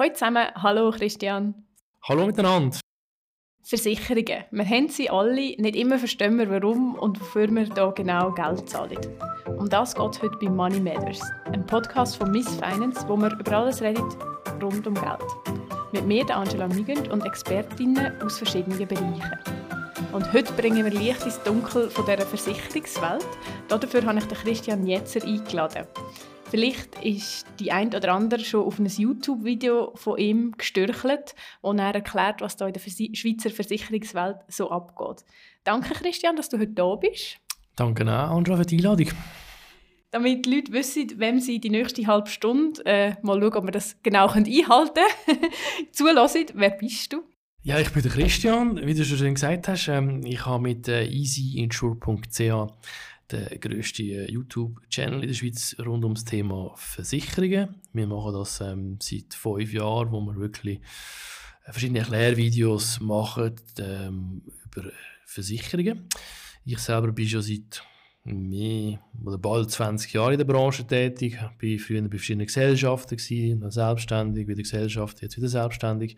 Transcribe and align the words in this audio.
Hallo 0.00 0.14
zusammen, 0.14 0.46
hallo 0.54 0.90
Christian. 0.92 1.54
Hallo 2.08 2.24
miteinander. 2.24 2.78
Versicherungen. 3.62 4.44
Wir 4.50 4.64
haben 4.64 4.88
sie 4.88 5.10
alle, 5.10 5.54
nicht 5.58 5.76
immer 5.76 5.98
verstehen 5.98 6.38
wir 6.38 6.50
warum 6.50 6.94
und 6.94 7.20
wofür 7.20 7.48
wir 7.48 7.64
hier 7.64 7.92
genau 7.94 8.32
Geld 8.32 8.66
zahlen. 8.66 8.96
Um 9.58 9.68
das 9.68 9.94
geht 9.94 10.10
es 10.10 10.22
heute 10.22 10.38
bei 10.40 10.48
Money 10.48 10.80
Matters, 10.80 11.20
einem 11.44 11.66
Podcast 11.66 12.16
von 12.16 12.30
Miss 12.30 12.48
Finance, 12.48 13.06
wo 13.08 13.16
wir 13.18 13.30
über 13.30 13.52
alles 13.52 13.82
reden 13.82 14.08
rund 14.62 14.86
um 14.86 14.94
Geld. 14.94 15.20
Mit 15.92 16.06
mir, 16.06 16.24
der 16.24 16.38
Angela 16.38 16.66
Migend 16.68 17.10
und 17.10 17.26
Expertinnen 17.26 18.22
aus 18.22 18.38
verschiedenen 18.38 18.78
Bereichen. 18.78 19.38
Und 20.12 20.32
heute 20.32 20.50
bringen 20.54 20.82
wir 20.82 20.98
Licht 20.98 21.26
ins 21.26 21.42
Dunkel 21.42 21.90
von 21.90 22.06
dieser 22.06 22.24
Versicherungswelt. 22.26 23.26
Dafür 23.68 24.06
habe 24.06 24.18
ich 24.18 24.24
den 24.24 24.38
Christian 24.38 24.86
Jetzer 24.86 25.22
eingeladen. 25.22 25.86
Vielleicht 26.50 27.04
ist 27.04 27.46
die 27.60 27.70
ein 27.70 27.94
oder 27.94 28.12
andere 28.12 28.40
schon 28.40 28.64
auf 28.64 28.80
ein 28.80 28.86
YouTube-Video 28.86 29.92
von 29.94 30.18
ihm 30.18 30.52
gestürchelt, 30.58 31.36
wo 31.62 31.72
er 31.72 31.94
erklärt, 31.94 32.40
was 32.40 32.56
da 32.56 32.66
in 32.66 32.72
der 32.72 32.80
Schweizer 32.80 33.50
Versicherungswelt 33.50 34.38
so 34.48 34.68
abgeht. 34.68 35.24
Danke, 35.62 35.94
Christian, 35.94 36.34
dass 36.34 36.48
du 36.48 36.58
heute 36.58 36.72
da 36.72 36.96
bist. 36.96 37.36
Danke 37.76 38.02
auch, 38.04 38.36
Andra, 38.36 38.56
für 38.56 38.66
die 38.66 38.78
Einladung. 38.78 39.10
Damit 40.10 40.44
die 40.44 40.56
Leute 40.56 40.72
wissen, 40.72 41.20
wem 41.20 41.38
sie 41.38 41.60
die 41.60 41.70
nächste 41.70 42.04
halbe 42.08 42.28
Stunde, 42.28 42.84
äh, 42.84 43.14
mal 43.22 43.40
schauen, 43.40 43.54
ob 43.54 43.64
wir 43.66 43.70
das 43.70 43.96
genau 44.02 44.26
einhalten 44.26 45.04
können, 45.24 45.52
zulassen. 45.92 46.46
Wer 46.54 46.70
bist 46.70 47.12
du? 47.12 47.22
Ja, 47.62 47.78
ich 47.78 47.90
bin 47.90 48.02
der 48.02 48.10
Christian. 48.10 48.84
Wie 48.84 48.94
du 48.94 49.04
schon 49.04 49.34
gesagt 49.34 49.68
hast, 49.68 49.86
ähm, 49.86 50.22
ich 50.24 50.44
habe 50.46 50.64
mit 50.64 50.88
äh, 50.88 51.04
easyinsure.ch 51.04 52.72
der 53.32 53.58
grösste 53.58 54.02
äh, 54.02 54.30
YouTube-Channel 54.30 55.22
in 55.22 55.28
der 55.28 55.34
Schweiz 55.34 55.76
rund 55.78 56.04
ums 56.04 56.24
Thema 56.24 56.72
Versicherungen. 56.76 57.76
Wir 57.92 58.06
machen 58.06 58.34
das 58.34 58.60
ähm, 58.60 58.98
seit 59.00 59.34
fünf 59.34 59.72
Jahren, 59.72 60.12
wo 60.12 60.20
wir 60.20 60.36
wirklich 60.36 60.80
äh, 61.66 61.72
verschiedene 61.72 62.00
Erklärvideos 62.00 63.00
machen 63.00 63.54
ähm, 63.78 64.42
über 64.64 64.90
Versicherungen. 65.24 66.08
Ich 66.64 66.78
selber 66.78 67.12
bin 67.12 67.28
schon 67.28 67.42
seit 67.42 67.82
mehr 68.24 69.00
oder 69.24 69.38
bald 69.38 69.70
20 69.70 70.12
Jahren 70.12 70.32
in 70.32 70.38
der 70.38 70.44
Branche 70.44 70.86
tätig. 70.86 71.40
War 71.40 71.78
früher 71.78 72.02
bei 72.02 72.08
verschiedenen 72.10 72.46
Gesellschaften, 72.46 73.16
gewesen, 73.16 73.70
selbstständig, 73.70 74.46
wieder 74.46 74.62
Gesellschaft, 74.62 75.22
jetzt 75.22 75.36
wieder 75.36 75.48
selbstständig. 75.48 76.16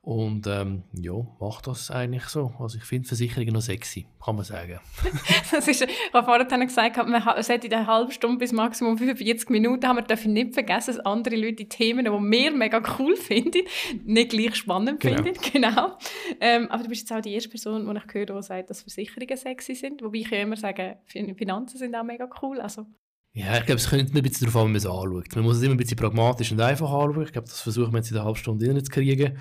Und 0.00 0.46
ähm, 0.46 0.84
ja, 0.92 1.12
macht 1.40 1.66
das 1.66 1.90
eigentlich 1.90 2.24
so. 2.24 2.52
Also 2.58 2.78
ich 2.78 2.84
finde 2.84 3.06
Versicherungen 3.06 3.52
noch 3.52 3.60
sexy, 3.60 4.06
kann 4.24 4.36
man 4.36 4.44
sagen. 4.44 4.80
das 5.50 5.68
ist, 5.68 5.82
ich 5.82 6.12
habe 6.14 6.24
vorhin 6.24 6.66
gesagt, 6.66 6.96
man 7.06 7.42
sollte 7.42 7.66
in 7.66 7.74
einer 7.74 7.86
halben 7.86 8.12
Stunde 8.12 8.38
bis 8.38 8.52
maximum 8.52 8.96
45 8.96 9.50
Minuten 9.50 9.86
haben. 9.86 9.96
Wir 9.96 10.02
dürfen 10.02 10.32
nicht 10.32 10.54
vergessen, 10.54 10.96
dass 10.96 11.04
andere 11.04 11.36
Leute 11.36 11.56
die 11.56 11.68
Themen, 11.68 12.04
die 12.04 12.10
wir 12.10 12.50
mega 12.52 12.80
cool 12.98 13.16
finden, 13.16 13.62
nicht 14.04 14.30
gleich 14.30 14.54
spannend 14.56 15.00
genau. 15.00 15.22
finden. 15.22 15.38
Genau. 15.52 15.98
Ähm, 16.40 16.70
aber 16.70 16.84
du 16.84 16.88
bist 16.88 17.02
jetzt 17.02 17.12
auch 17.12 17.20
die 17.20 17.34
erste 17.34 17.50
Person, 17.50 17.84
die 17.84 17.98
ich 17.98 18.14
höre, 18.14 18.26
die 18.26 18.42
sagt, 18.42 18.70
dass 18.70 18.82
Versicherungen 18.82 19.36
sexy 19.36 19.74
sind. 19.74 20.02
Wobei 20.02 20.18
ich 20.18 20.32
immer 20.32 20.56
sage, 20.56 20.98
Finanzen 21.06 21.76
sind 21.76 21.94
auch 21.94 22.04
mega 22.04 22.28
cool. 22.42 22.60
Also 22.60 22.86
ja, 23.32 23.58
ich 23.58 23.66
glaube, 23.66 23.80
es 23.80 23.88
kommt 23.88 24.14
ein 24.14 24.22
bisschen 24.22 24.46
darauf 24.46 24.62
an, 24.62 24.68
wie 24.68 24.72
man 24.72 24.76
es 24.76 24.86
anschaut. 24.86 25.36
Man 25.36 25.44
muss 25.44 25.56
es 25.56 25.62
immer 25.62 25.74
ein 25.74 25.76
bisschen 25.76 25.96
pragmatisch 25.96 26.50
und 26.50 26.60
einfach 26.60 26.90
anschauen. 26.90 27.22
Ich 27.24 27.32
glaube, 27.32 27.48
das 27.48 27.60
versuchen 27.60 27.92
wir 27.92 27.98
jetzt 27.98 28.10
in 28.10 28.16
einer 28.16 28.24
halben 28.24 28.38
Stunde 28.38 28.82
zu 28.82 28.90
kriegen. 28.90 29.38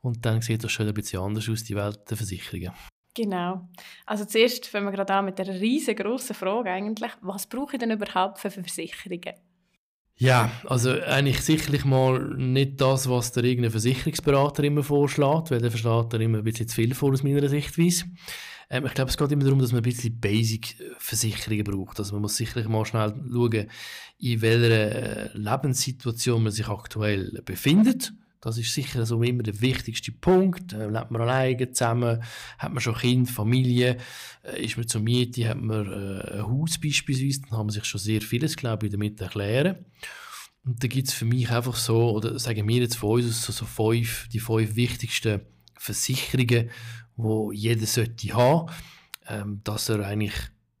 Und 0.00 0.24
dann 0.24 0.40
sieht 0.40 0.62
das 0.62 0.70
schon 0.70 0.86
ein 0.86 0.94
bisschen 0.94 1.20
anders 1.20 1.48
aus, 1.48 1.64
die 1.64 1.74
Welt 1.74 1.98
der 2.08 2.16
Versicherungen. 2.16 2.72
Genau. 3.14 3.68
Also 4.06 4.24
zuerst 4.24 4.66
fangen 4.66 4.86
wir 4.86 4.92
gerade 4.92 5.12
an 5.14 5.24
mit 5.24 5.38
der 5.38 5.48
riesengroßen 5.48 6.34
Frage 6.34 6.70
eigentlich, 6.70 7.10
was 7.22 7.48
brauche 7.48 7.74
ich 7.74 7.80
denn 7.80 7.90
überhaupt 7.90 8.38
für 8.38 8.50
Versicherungen? 8.50 9.34
Ja, 10.20 10.52
also 10.66 10.90
eigentlich 10.90 11.40
sicherlich 11.40 11.86
mal 11.86 12.34
nicht 12.36 12.78
das, 12.78 13.08
was 13.08 13.32
der 13.32 13.42
irgendein 13.42 13.70
Versicherungsberater 13.70 14.62
immer 14.62 14.82
vorschlägt, 14.82 15.50
weil 15.50 15.62
der 15.62 15.70
verschlägt 15.70 16.12
dann 16.12 16.20
immer 16.20 16.38
ein 16.38 16.44
bisschen 16.44 16.68
zu 16.68 16.74
viel 16.74 16.94
vor 16.94 17.12
aus 17.12 17.22
meiner 17.22 17.48
Sichtweise. 17.48 18.04
Ähm, 18.68 18.84
ich 18.84 18.92
glaube, 18.92 19.10
es 19.10 19.16
geht 19.16 19.32
immer 19.32 19.44
darum, 19.44 19.60
dass 19.60 19.72
man 19.72 19.80
ein 19.80 19.82
bisschen 19.82 20.20
Basic-Versicherungen 20.20 21.64
braucht. 21.64 21.98
Also 21.98 22.12
man 22.12 22.20
muss 22.20 22.36
sicherlich 22.36 22.68
mal 22.68 22.84
schnell 22.84 23.14
schauen, 23.32 23.66
in 24.18 24.42
welcher 24.42 25.32
äh, 25.32 25.38
Lebenssituation 25.38 26.42
man 26.42 26.52
sich 26.52 26.68
aktuell 26.68 27.40
befindet. 27.42 28.12
Das 28.40 28.56
ist 28.56 28.72
sicher 28.72 29.04
so 29.04 29.22
immer 29.22 29.42
der 29.42 29.60
wichtigste 29.60 30.12
Punkt. 30.12 30.72
Äh, 30.72 30.88
lebt 30.88 31.10
man 31.10 31.22
alleine 31.22 31.72
zusammen? 31.72 32.22
Hat 32.58 32.72
man 32.72 32.80
schon 32.80 32.94
Kind, 32.94 33.30
Familie? 33.30 33.98
Äh, 34.42 34.64
ist 34.64 34.76
man 34.78 34.88
zur 34.88 35.02
Miete? 35.02 35.48
Hat 35.48 35.60
man 35.60 35.86
äh, 35.86 36.38
ein 36.38 36.46
Haus 36.46 36.78
beispielsweise? 36.78 37.42
Dann 37.42 37.58
haben 37.58 37.66
man 37.66 37.70
sich 37.70 37.84
schon 37.84 38.00
sehr 38.00 38.22
vieles, 38.22 38.56
glaube 38.56 38.86
ich, 38.86 38.92
damit 38.92 39.20
erklären. 39.20 39.84
Und 40.64 40.82
da 40.82 40.88
gibt 40.88 41.08
es 41.08 41.14
für 41.14 41.24
mich 41.24 41.50
einfach 41.50 41.76
so, 41.76 42.12
oder 42.12 42.38
sagen 42.38 42.66
wir 42.66 42.80
jetzt 42.80 42.96
von 42.96 43.20
uns 43.20 43.44
so, 43.44 43.52
so 43.52 43.66
fünf, 43.66 44.28
die 44.28 44.40
fünf 44.40 44.74
wichtigsten 44.74 45.40
Versicherungen, 45.76 46.70
wo 47.16 47.52
jeder 47.52 47.86
sollte 47.86 48.34
haben, 48.34 48.70
ähm, 49.26 49.60
dass 49.64 49.88
er 49.88 50.06
eigentlich 50.06 50.34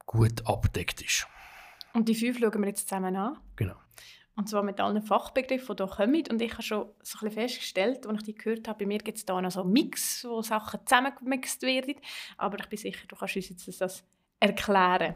gut 0.06 0.46
abdeckt 0.46 1.02
ist. 1.02 1.26
Und 1.92 2.08
die 2.08 2.14
fünf 2.14 2.38
schauen 2.38 2.60
wir 2.60 2.68
jetzt 2.68 2.88
zusammen 2.88 3.16
an. 3.16 3.36
Genau. 3.56 3.74
Und 4.36 4.48
zwar 4.48 4.62
mit 4.62 4.80
allen 4.80 5.02
Fachbegriffen, 5.02 5.76
die 5.76 5.82
hier 5.82 5.92
kommen. 5.92 6.24
Und 6.30 6.40
ich 6.40 6.52
habe 6.52 6.62
schon 6.62 6.86
so 7.02 7.18
ein 7.18 7.28
bisschen 7.28 7.30
festgestellt, 7.30 8.06
als 8.06 8.18
ich 8.18 8.24
die 8.24 8.34
gehört 8.34 8.68
habe, 8.68 8.78
bei 8.78 8.86
mir 8.86 8.98
gibt 8.98 9.18
es 9.18 9.24
da 9.26 9.40
noch 9.40 9.50
so 9.50 9.62
einen 9.62 9.72
Mix, 9.72 10.24
wo 10.24 10.40
Sachen 10.42 10.80
zusammengemixt 10.84 11.62
werden. 11.62 11.96
Aber 12.38 12.58
ich 12.58 12.66
bin 12.66 12.78
sicher, 12.78 13.06
du 13.08 13.16
kannst 13.16 13.36
uns 13.36 13.48
jetzt 13.48 13.80
das 13.80 14.04
erklären. 14.38 15.14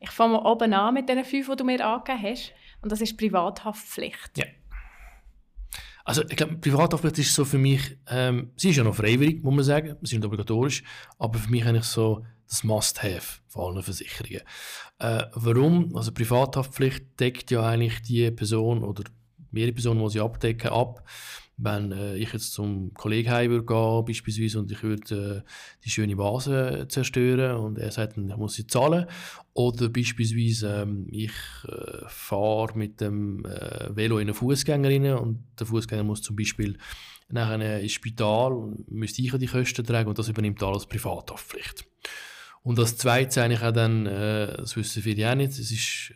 Ich 0.00 0.10
fange 0.10 0.34
mal 0.34 0.50
oben 0.50 0.72
an 0.74 0.94
mit 0.94 1.08
den 1.08 1.24
fünf, 1.24 1.48
die 1.48 1.56
du 1.56 1.64
mir 1.64 1.86
angegeben 1.86 2.22
hast. 2.22 2.52
Und 2.82 2.90
das 2.90 3.00
ist 3.00 3.16
Privathaftpflicht. 3.16 4.36
Ja. 4.36 4.46
Also 6.04 6.22
ich 6.28 6.36
glaube, 6.36 6.56
Privathaftpflicht 6.56 7.18
ist 7.18 7.34
so 7.34 7.44
für 7.44 7.56
mich, 7.56 7.96
ähm, 8.08 8.52
sie 8.56 8.70
ist 8.70 8.76
ja 8.76 8.84
noch 8.84 8.94
freiwillig, 8.94 9.42
muss 9.42 9.54
man 9.54 9.64
sagen, 9.64 9.96
sie 10.02 10.16
sind 10.16 10.24
obligatorisch, 10.24 10.82
aber 11.18 11.38
für 11.38 11.50
mich 11.50 11.64
eigentlich 11.64 11.84
so 11.84 12.26
das 12.54 12.64
Must-Have 12.64 13.40
von 13.48 13.74
allen 13.74 13.82
Versicherungen. 13.82 14.42
Äh, 14.98 15.24
warum? 15.34 15.94
Also 15.96 16.12
Privathaftpflicht 16.12 17.18
deckt 17.18 17.50
ja 17.50 17.66
eigentlich 17.66 18.02
die 18.02 18.30
Person 18.30 18.84
oder 18.84 19.04
mehrere 19.50 19.72
Personen, 19.72 20.02
die 20.04 20.10
sie 20.10 20.20
abdecken, 20.20 20.70
ab, 20.70 21.04
wenn 21.56 21.92
äh, 21.92 22.16
ich 22.16 22.32
jetzt 22.32 22.52
zum 22.52 22.92
Kollegen 22.94 23.30
heim 23.30 23.50
würde 23.50 23.66
gehen, 23.66 24.04
beispielsweise, 24.04 24.58
und 24.58 24.70
ich 24.70 24.82
würde 24.82 25.44
äh, 25.44 25.50
die 25.84 25.90
schöne 25.90 26.18
Vase 26.18 26.86
zerstören 26.88 27.56
und 27.56 27.78
er 27.78 27.90
sagt, 27.90 28.16
ich 28.18 28.36
muss 28.36 28.54
sie 28.54 28.66
zahlen. 28.66 29.06
Oder 29.52 29.88
beispielsweise, 29.88 30.82
ähm, 30.82 31.06
ich 31.10 31.32
äh, 31.68 32.06
fahre 32.08 32.76
mit 32.76 33.00
dem 33.00 33.44
äh, 33.44 33.94
Velo 33.94 34.18
in 34.18 34.28
eine 34.28 34.34
Fußgängerin 34.34 35.12
und 35.14 35.44
der 35.58 35.66
Fußgänger 35.66 36.04
muss 36.04 36.22
zum 36.22 36.36
Beispiel 36.36 36.76
nachher 37.28 37.80
ins 37.80 37.92
Spital 37.92 38.74
müsste 38.88 39.22
ich 39.22 39.32
die 39.32 39.46
Kosten 39.46 39.84
tragen 39.84 40.08
und 40.08 40.18
das 40.18 40.28
übernimmt 40.28 40.62
alles 40.62 40.86
Privathaftpflicht. 40.86 41.84
Und 42.64 42.78
das 42.78 42.96
Zweite 42.96 43.42
eigentlich 43.42 43.62
auch 43.62 43.72
dann, 43.72 44.06
äh, 44.06 44.56
das 44.56 44.76
wissen 44.76 45.02
viele 45.02 45.30
auch 45.30 45.36
nicht, 45.36 45.52
es 45.52 45.70
ist 45.70 46.12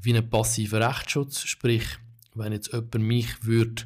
wie 0.00 0.16
ein 0.16 0.28
passiver 0.28 0.80
Rechtsschutz, 0.80 1.42
sprich, 1.42 1.84
wenn 2.34 2.52
jetzt 2.52 2.72
jemand 2.72 2.94
mich 2.94 3.44
würde 3.44 3.82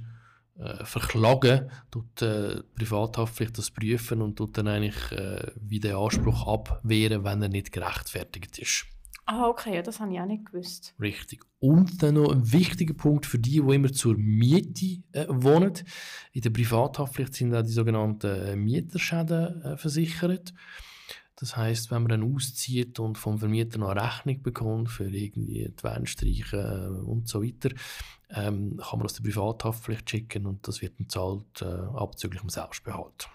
äh, 0.58 0.84
verklagen, 0.84 1.70
tut 1.90 2.22
äh, 2.22 2.62
Privathaftpflicht 2.74 3.58
das 3.58 3.70
prüfen 3.70 4.22
und 4.22 4.36
tut 4.36 4.56
dann 4.56 4.68
eigentlich 4.68 5.12
äh, 5.12 5.52
wie 5.60 5.80
den 5.80 5.96
Anspruch 5.96 6.46
abwehren, 6.46 7.24
wenn 7.24 7.42
er 7.42 7.48
nicht 7.48 7.72
gerechtfertigt 7.72 8.58
ist. 8.58 8.86
Ah, 9.26 9.46
okay, 9.46 9.76
ja, 9.76 9.82
das 9.82 10.00
habe 10.00 10.12
ich 10.12 10.20
auch 10.20 10.26
nicht 10.26 10.46
gewusst. 10.46 10.94
Richtig. 11.00 11.44
Und 11.60 12.02
dann 12.02 12.14
noch 12.14 12.32
ein 12.32 12.52
wichtiger 12.52 12.94
Punkt 12.94 13.26
für 13.26 13.38
die, 13.38 13.60
die 13.60 13.74
immer 13.74 13.92
zur 13.92 14.16
Miete 14.16 15.02
äh, 15.12 15.26
wohnen. 15.28 15.72
In 16.32 16.42
der 16.42 16.50
Privathaftpflicht 16.50 17.34
sind 17.34 17.54
auch 17.54 17.62
die 17.62 17.72
sogenannten 17.72 18.26
äh, 18.26 18.56
Mieterschäden 18.56 19.62
äh, 19.62 19.76
versichert. 19.76 20.52
Das 21.40 21.56
heißt, 21.56 21.90
wenn 21.90 22.02
man 22.02 22.10
dann 22.10 22.34
auszieht 22.34 22.98
und 22.98 23.16
vom 23.16 23.38
Vermieter 23.38 23.78
noch 23.78 23.88
eine 23.88 24.02
Rechnung 24.02 24.42
bekommt 24.42 24.90
für 24.90 25.08
irgendwie 25.08 25.72
die 25.72 25.82
Wände 25.82 27.02
und 27.04 27.28
so 27.28 27.42
weiter, 27.42 27.70
ähm, 28.28 28.76
kann 28.76 28.98
man 28.98 29.06
das 29.06 29.14
der 29.14 29.22
Privathaftpflicht 29.22 30.08
schicken 30.08 30.46
und 30.46 30.68
das 30.68 30.82
wird 30.82 30.98
dann 30.98 31.08
zahlt 31.08 31.62
äh, 31.62 31.96
abzüglich 31.96 32.42
dem 32.42 32.50
Selbstbehalt. 32.50 33.28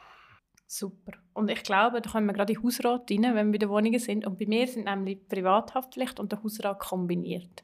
Super. 0.68 1.14
Und 1.34 1.50
ich 1.50 1.64
glaube, 1.64 2.02
da 2.02 2.10
kommen 2.10 2.28
wir 2.28 2.34
gerade 2.34 2.54
in 2.54 2.60
den 2.60 2.66
Hausrat 2.66 3.10
rein, 3.10 3.24
wenn 3.24 3.48
wir 3.48 3.52
bei 3.54 3.58
den 3.58 3.70
Wohnungen 3.70 4.00
sind. 4.00 4.26
Und 4.26 4.38
bei 4.38 4.46
mir 4.46 4.68
sind 4.68 4.86
nämlich 4.86 5.20
die 5.20 5.36
Privathaftpflicht 5.36 6.20
und 6.20 6.32
der 6.32 6.44
Hausrat 6.44 6.80
kombiniert. 6.80 7.64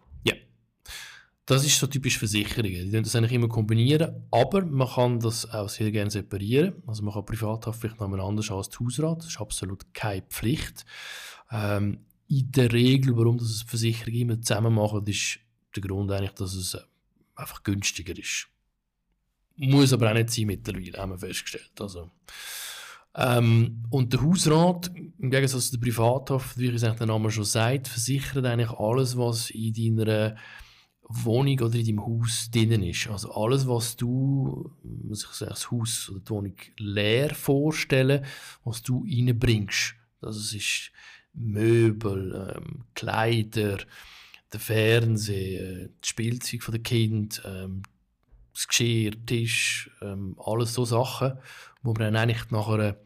Das 1.52 1.66
ist 1.66 1.78
so 1.78 1.86
typisch 1.86 2.18
Versicherungen. 2.18 2.86
Die 2.86 2.92
können 2.92 3.04
das 3.04 3.14
eigentlich 3.14 3.34
immer 3.34 3.50
kombinieren, 3.50 4.26
aber 4.32 4.64
man 4.64 4.88
kann 4.88 5.20
das 5.20 5.52
auch 5.52 5.68
sehr 5.68 5.92
gerne 5.92 6.10
separieren. 6.10 6.82
Also 6.88 7.04
man 7.04 7.14
kann 7.14 7.26
Privathaftpflicht 7.26 8.00
nochmal 8.00 8.22
anders 8.22 8.50
als 8.52 8.70
die 8.70 8.78
Hausrat. 8.78 9.18
Das 9.18 9.28
ist 9.28 9.42
absolut 9.42 9.94
keine 9.94 10.22
Pflicht. 10.22 10.86
Ähm, 11.52 12.06
in 12.30 12.50
der 12.54 12.72
Regel, 12.72 13.18
warum 13.18 13.38
das 13.38 13.66
Versicherungen 13.68 14.22
immer 14.22 14.42
zusammen 14.42 14.76
machen, 14.76 15.06
ist 15.06 15.40
der 15.76 15.84
Grund 15.84 16.10
eigentlich, 16.14 16.32
dass 16.36 16.54
es 16.54 16.78
einfach 17.36 17.62
günstiger 17.64 18.18
ist. 18.18 18.48
Muss 19.58 19.92
aber 19.92 20.10
auch 20.10 20.14
nicht 20.14 20.30
sein 20.30 20.46
mittlerweile, 20.46 21.00
haben 21.00 21.12
wir 21.12 21.20
festgestellt. 21.20 21.74
Also, 21.82 22.12
ähm, 23.14 23.84
und 23.90 24.14
der 24.14 24.22
Hausrat, 24.22 24.90
im 24.96 25.30
Gegensatz 25.30 25.70
zu 25.70 25.78
der 25.78 25.86
Privathaft, 25.86 26.58
wie 26.58 26.70
ich 26.70 26.80
der 26.80 27.06
Name 27.06 27.30
schon 27.30 27.44
sagt, 27.44 27.90
versichert 27.90 28.46
eigentlich 28.46 28.72
alles, 28.72 29.18
was 29.18 29.50
in 29.50 29.98
deiner 29.98 30.38
Wohnung 31.24 31.60
oder 31.60 31.76
in 31.76 31.86
deinem 31.86 32.06
Haus 32.06 32.50
drin 32.52 32.84
ist. 32.84 33.08
Also 33.08 33.34
alles, 33.34 33.68
was 33.68 33.96
du, 33.96 34.72
muss 34.84 35.24
ich 35.24 35.30
sagen, 35.30 35.52
das 35.52 35.72
Haus 35.72 36.10
oder 36.10 36.20
die 36.20 36.30
Wohnung 36.30 36.56
leer 36.78 37.34
vorstellen, 37.34 38.26
was 38.64 38.82
du 38.82 39.06
reinbringst. 39.06 39.96
Das 40.22 40.54
ist 40.54 40.92
Möbel, 41.34 42.56
ähm, 42.56 42.84
Kleider, 42.94 43.78
der 44.52 44.60
Fernseher, 44.60 45.90
das 46.00 46.10
Spielzeug 46.10 46.66
der 46.72 46.80
Kind, 46.82 47.42
ähm, 47.46 47.84
das 48.54 48.68
Geschirr, 48.68 49.14
Tisch, 49.26 49.90
ähm, 50.02 50.36
alles 50.44 50.74
so 50.74 50.86
Sachen, 50.86 51.38
wo 51.82 51.94
man 51.94 52.14
dann 52.14 52.16
eigentlich 52.18 52.52
nach 52.52 52.68
einer 52.68 52.98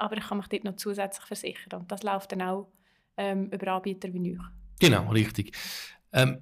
aber 0.00 0.16
ich 0.16 0.24
kann 0.24 0.38
mich 0.38 0.48
dort 0.48 0.64
noch 0.64 0.76
zusätzlich 0.76 1.26
versichern. 1.26 1.80
Und 1.80 1.92
das 1.92 2.02
läuft 2.02 2.32
dann 2.32 2.42
auch 2.42 2.68
ähm, 3.16 3.50
über 3.52 3.72
Anbieter 3.72 4.12
wie 4.12 4.32
euch. 4.32 4.44
Genau, 4.80 5.10
richtig. 5.10 5.56
Ähm, 6.12 6.38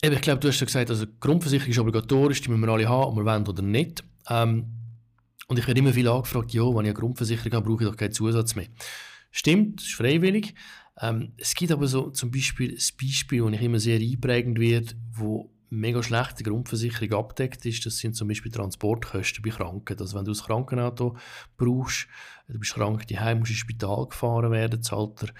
ich 0.00 0.20
glaube, 0.20 0.40
du 0.40 0.48
hast 0.48 0.60
ja 0.60 0.66
gesagt, 0.66 0.90
also 0.90 1.04
die 1.04 1.20
Grundversicherung 1.20 1.70
ist 1.70 1.78
obligatorisch, 1.78 2.40
die 2.40 2.48
müssen 2.48 2.62
wir 2.62 2.68
alle 2.68 2.88
haben, 2.88 3.04
ob 3.04 3.16
wir 3.16 3.24
wollen 3.24 3.46
oder 3.46 3.62
nicht. 3.62 4.04
Ähm, 4.28 4.66
und 5.48 5.58
ich 5.58 5.66
werde 5.66 5.80
immer 5.80 5.92
viel 5.92 6.08
angefragt, 6.08 6.52
ja, 6.52 6.62
wenn 6.62 6.84
ich 6.84 6.90
eine 6.90 6.94
Grundversicherung 6.94 7.52
habe, 7.52 7.68
brauche 7.68 7.84
ich 7.84 7.90
doch 7.90 7.96
keinen 7.96 8.12
Zusatz 8.12 8.54
mehr. 8.54 8.68
Stimmt, 9.32 9.80
das 9.80 9.88
ist 9.88 9.94
freiwillig. 9.94 10.54
Ähm, 11.00 11.32
es 11.36 11.54
gibt 11.54 11.72
aber 11.72 11.86
so 11.88 12.10
zum 12.10 12.30
Beispiel 12.30 12.70
ein 12.70 12.96
Beispiel, 13.00 13.42
das 13.42 13.52
ich 13.52 13.62
immer 13.62 13.80
sehr 13.80 13.98
einprägend 13.98 14.58
wird, 14.60 14.96
wo 15.12 15.50
mega 15.70 16.02
schlechte 16.02 16.42
Grundversicherung 16.42 17.12
abdeckt 17.18 17.64
ist, 17.64 17.86
das 17.86 17.98
sind 17.98 18.16
zum 18.16 18.28
Beispiel 18.28 18.50
Transportkosten 18.52 19.42
bei 19.42 19.50
Kranken. 19.50 19.98
Also 19.98 20.18
wenn 20.18 20.24
du 20.24 20.32
ein 20.32 20.36
Krankenauto 20.36 21.16
brauchst, 21.56 22.08
du 22.48 22.58
bist 22.58 22.74
krank, 22.74 23.06
die 23.06 23.18
Heim 23.18 23.38
musst 23.38 23.52
ins 23.52 23.60
Spital 23.60 24.06
gefahren 24.08 24.50
werden, 24.50 24.82
zahlt 24.82 25.22
der 25.22 25.30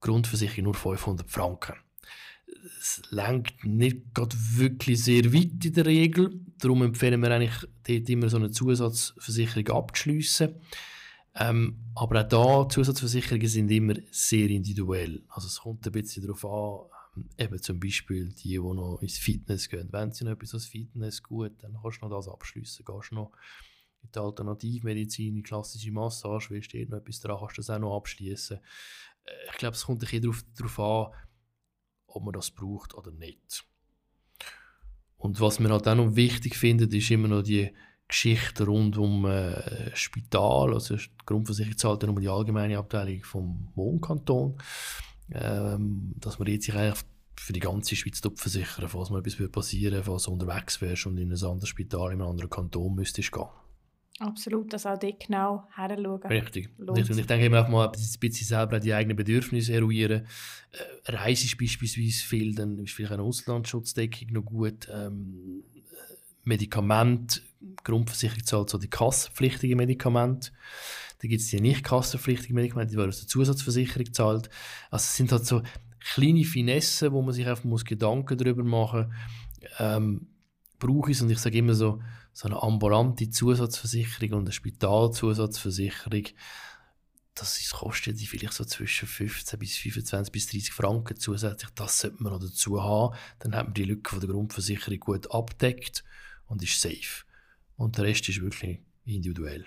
Grundversicherung 0.00 0.64
nur 0.64 0.74
500 0.74 1.30
Franken. 1.30 1.74
Es 2.78 3.02
lenkt 3.10 3.64
nicht 3.64 4.14
gerade 4.14 4.36
wirklich 4.36 5.02
sehr 5.02 5.32
weit 5.32 5.64
in 5.64 5.72
der 5.72 5.86
Regel. 5.86 6.40
Darum 6.58 6.82
empfehlen 6.82 7.20
wir 7.22 7.30
eigentlich, 7.30 7.66
dort 7.86 8.08
immer 8.08 8.28
so 8.28 8.36
eine 8.36 8.50
Zusatzversicherung 8.50 9.68
abzuschliessen. 9.68 10.60
Ähm, 11.36 11.78
aber 11.94 12.20
auch 12.20 12.28
da, 12.28 12.68
Zusatzversicherungen 12.68 13.48
sind 13.48 13.70
immer 13.70 13.94
sehr 14.10 14.48
individuell. 14.50 15.22
Also 15.28 15.48
es 15.48 15.60
kommt 15.60 15.84
ein 15.86 15.92
bisschen 15.92 16.22
darauf 16.22 16.44
an, 16.44 16.90
eben 17.38 17.60
zum 17.60 17.80
Beispiel 17.80 18.32
die, 18.32 18.50
die 18.50 18.58
noch 18.58 18.98
ins 19.00 19.18
Fitness 19.18 19.68
gehen. 19.68 19.88
Wenn 19.90 20.12
sie 20.12 20.24
noch 20.24 20.32
etwas 20.32 20.54
als 20.54 20.66
Fitness 20.66 21.22
gut, 21.22 21.52
dann 21.62 21.76
kannst 21.80 22.00
du 22.00 22.06
noch 22.06 22.16
das 22.16 22.28
abschließen. 22.28 22.84
Gehst 22.84 23.10
du 23.10 23.14
noch 23.14 23.32
in 24.02 24.10
die 24.12 24.18
Alternativmedizin, 24.18 25.28
in 25.28 25.34
die 25.36 25.42
klassische 25.42 25.90
Massage, 25.90 26.50
willst 26.50 26.72
du 26.72 26.84
noch 26.86 26.98
etwas 26.98 27.20
dran, 27.20 27.38
kannst 27.38 27.56
du 27.56 27.60
das 27.60 27.70
auch 27.70 27.78
noch 27.78 27.96
abschließen. 27.96 28.58
Äh, 28.58 29.30
ich 29.50 29.58
glaube, 29.58 29.74
es 29.74 29.84
kommt 29.84 30.02
ein 30.02 30.20
bisschen 30.20 30.44
darauf, 30.56 30.78
an, 30.78 31.18
ob 32.06 32.24
man 32.24 32.34
das 32.34 32.50
braucht 32.50 32.94
oder 32.94 33.10
nicht. 33.10 33.64
Und 35.16 35.40
was 35.40 35.58
mir 35.58 35.70
halt 35.70 35.88
auch 35.88 35.94
noch 35.94 36.16
wichtig 36.16 36.56
findet, 36.56 36.92
ist 36.92 37.10
immer 37.10 37.28
noch 37.28 37.42
die 37.42 37.72
Geschichte 38.08 38.66
rund 38.66 38.98
um 38.98 39.24
äh, 39.24 39.94
Spital. 39.96 40.74
Also 40.74 40.96
die 40.96 41.08
Grundversicherung 41.24 41.78
zahlt 41.78 42.02
dann 42.02 42.10
um 42.10 42.20
die 42.20 42.28
allgemeine 42.28 42.78
Abteilung 42.78 43.24
vom 43.24 43.72
Wohnkanton 43.74 44.60
ähm, 45.32 46.14
dass 46.20 46.38
man 46.38 46.48
jetzt 46.48 46.66
sich 46.66 46.74
eigentlich 46.74 47.04
für 47.36 47.52
die 47.52 47.60
ganze 47.60 47.96
Schweiz 47.96 48.20
versichern, 48.36 48.88
falls 48.88 49.10
mal 49.10 49.20
etwas 49.20 49.50
passieren 49.50 49.94
würde, 49.94 50.04
falls 50.04 50.24
du 50.24 50.32
unterwegs 50.32 50.80
wärst 50.80 51.06
und 51.06 51.18
in 51.18 51.32
ein 51.32 51.44
anderes 51.44 51.68
Spital 51.68 52.12
in 52.12 52.20
einem 52.20 52.30
anderen 52.30 52.50
Kanton 52.50 52.94
müsstest 52.94 53.32
gehen. 53.32 53.48
Absolut, 54.20 54.72
dass 54.72 54.86
auch 54.86 54.96
dort 54.96 55.26
genau 55.26 55.66
herschauen. 55.74 56.22
Richtig. 56.22 56.70
Und 56.78 56.96
ich, 56.96 57.26
denke 57.26 57.46
immer 57.46 57.64
auch 57.64 57.68
mal 57.68 57.86
ein 57.88 58.20
bisschen 58.20 58.46
selber 58.46 58.78
die 58.78 58.94
eigenen 58.94 59.16
Bedürfnisse 59.16 59.72
eruieren. 59.72 60.26
Äh, 60.70 61.12
Reise 61.12 61.46
ist 61.46 61.58
beispielsweise 61.58 62.24
viel, 62.24 62.54
dann 62.54 62.78
ist 62.78 62.92
vielleicht 62.92 63.12
eine 63.12 63.24
Auslandsschutzdecking 63.24 64.32
noch 64.32 64.44
gut. 64.44 64.88
Ähm, 64.92 65.64
Medikament, 66.44 67.42
Grundversicherung 67.82 68.44
zahlt 68.44 68.70
so 68.70 68.78
die 68.78 68.88
kassenpflichtigen 68.88 69.76
Medikamente. 69.76 70.52
Da 71.18 71.28
gibt 71.28 71.40
es 71.40 71.48
die 71.48 71.60
nicht 71.60 71.84
kassenpflichtigen 71.84 72.54
Medikamente, 72.54 72.92
die 72.92 72.98
werden 72.98 73.10
aus 73.10 73.20
der 73.20 73.28
Zusatzversicherung 73.28 74.04
gezahlt. 74.04 74.50
Also 74.90 75.04
es 75.04 75.16
sind 75.16 75.32
halt 75.32 75.46
so 75.46 75.62
kleine 76.00 76.44
Finessen, 76.44 77.12
wo 77.12 77.22
man 77.22 77.34
sich 77.34 77.46
einfach 77.46 77.64
muss 77.64 77.84
Gedanken 77.84 78.36
darüber 78.36 78.64
machen 78.64 79.06
muss. 79.08 79.70
Ähm, 79.78 80.26
brauche 80.78 81.10
ich 81.10 81.16
es? 81.16 81.22
Und 81.22 81.30
ich 81.30 81.38
sage 81.38 81.58
immer 81.58 81.74
so, 81.74 82.02
so 82.32 82.48
eine 82.48 82.62
ambulante 82.62 83.30
Zusatzversicherung 83.30 84.38
und 84.38 84.44
eine 84.46 84.52
Spitalzusatzversicherung, 84.52 86.24
das 87.34 87.58
ist, 87.58 87.72
kostet 87.72 88.20
die 88.20 88.26
vielleicht 88.26 88.52
so 88.52 88.64
zwischen 88.64 89.08
15 89.08 89.58
bis 89.58 89.76
25 89.76 90.32
bis 90.32 90.46
30 90.46 90.72
Franken 90.72 91.16
zusätzlich. 91.16 91.70
Das 91.74 92.00
sollte 92.00 92.22
man 92.22 92.32
noch 92.32 92.40
dazu 92.40 92.82
haben. 92.82 93.16
Dann 93.40 93.56
hat 93.56 93.66
man 93.66 93.74
die 93.74 93.84
Lücke 93.84 94.10
von 94.10 94.20
der 94.20 94.28
Grundversicherung 94.28 95.00
gut 95.00 95.30
abdeckt 95.32 96.04
und 96.46 96.62
ist 96.62 96.80
safe. 96.80 97.24
Und 97.76 97.98
der 97.98 98.04
Rest 98.04 98.28
ist 98.28 98.40
wirklich 98.40 98.78
individuell. 99.04 99.66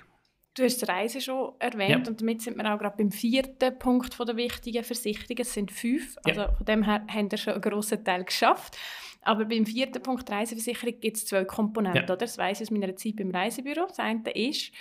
Du 0.57 0.63
hast 0.63 0.81
die 0.81 0.85
Reise 0.85 1.21
schon 1.21 1.53
erwähnt 1.59 2.07
ja. 2.07 2.11
und 2.11 2.19
damit 2.19 2.41
sind 2.41 2.57
wir 2.57 2.73
auch 2.73 2.79
gerade 2.79 2.97
beim 2.97 3.11
vierten 3.11 3.77
Punkt 3.77 4.15
von 4.15 4.25
der 4.25 4.37
wichtigen 4.37 4.83
Versicherungen. 4.83 5.37
Es 5.37 5.53
sind 5.53 5.71
fünf, 5.71 6.17
also 6.23 6.41
ja. 6.41 6.51
von 6.51 6.65
dem 6.65 6.83
her 6.83 7.05
haben 7.07 7.29
wir 7.29 7.37
schon 7.37 7.53
einen 7.53 7.61
grossen 7.61 8.03
Teil 8.03 8.23
geschafft. 8.23 8.75
Aber 9.21 9.45
beim 9.45 9.67
vierten 9.67 10.01
Punkt 10.01 10.31
Reiseversicherung 10.31 10.99
gibt 10.99 11.17
es 11.17 11.25
zwei 11.27 11.45
Komponenten. 11.45 12.01
Ja. 12.01 12.03
Oder? 12.05 12.17
Das 12.17 12.39
weiss 12.39 12.59
ich 12.59 12.67
aus 12.67 12.71
meiner 12.71 12.95
Zeit 12.95 13.17
beim 13.17 13.29
Reisebüro. 13.29 13.85
Das 13.87 13.99
eine 13.99 14.31
ist 14.31 14.71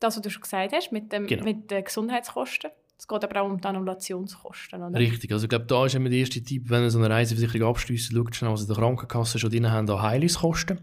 das, 0.00 0.16
was 0.16 0.22
du 0.22 0.30
schon 0.30 0.42
gesagt 0.42 0.72
hast, 0.72 0.90
mit, 0.90 1.12
dem, 1.12 1.28
genau. 1.28 1.44
mit 1.44 1.70
den 1.70 1.84
Gesundheitskosten. 1.84 2.70
Es 2.98 3.06
geht 3.06 3.22
aber 3.22 3.42
auch 3.42 3.48
um 3.48 3.60
die 3.60 3.68
Annulationskosten. 3.68 4.82
Oder? 4.82 4.98
Richtig, 4.98 5.30
also 5.32 5.44
ich 5.44 5.48
glaube, 5.48 5.66
da 5.66 5.86
ist 5.86 5.94
immer 5.94 6.08
der 6.08 6.18
erste 6.18 6.42
Tipp, 6.42 6.68
wenn 6.70 6.82
ihr 6.82 6.90
so 6.90 6.98
eine 6.98 7.08
Reiseversicherung 7.08 7.68
abschließt, 7.68 8.12
schaut 8.12 8.34
schnell, 8.34 8.50
was 8.50 8.62
in 8.62 8.66
der 8.66 8.76
Krankenkasse 8.76 9.38
schon 9.38 9.50
drin 9.50 9.70
haben, 9.70 9.88
an 9.88 10.02
Heilungskosten 10.02 10.80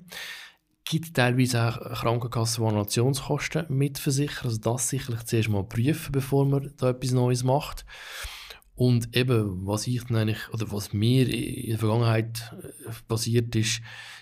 gibt 0.90 1.14
teilweise 1.14 1.68
auch 1.68 2.02
Krankenkassen, 2.02 2.64
die 2.64 2.68
Annullationskosten 2.68 3.66
mitversichern. 3.70 4.46
Also 4.46 4.58
das 4.60 4.90
sicherlich 4.90 5.24
zuerst 5.24 5.50
mal 5.50 5.64
prüfen, 5.64 6.12
bevor 6.12 6.46
man 6.46 6.74
da 6.78 6.90
etwas 6.90 7.12
Neues 7.12 7.44
macht. 7.44 7.86
Und 8.76 9.16
eben, 9.16 9.66
was 9.66 9.88
ich 9.88 10.04
dann 10.04 10.18
eigentlich, 10.18 10.50
oder 10.54 10.72
was 10.72 10.94
mir 10.94 11.28
in 11.28 11.72
der 11.72 11.80
Vergangenheit 11.80 12.54
äh, 12.62 12.92
passiert 13.08 13.56
ist, 13.56 13.82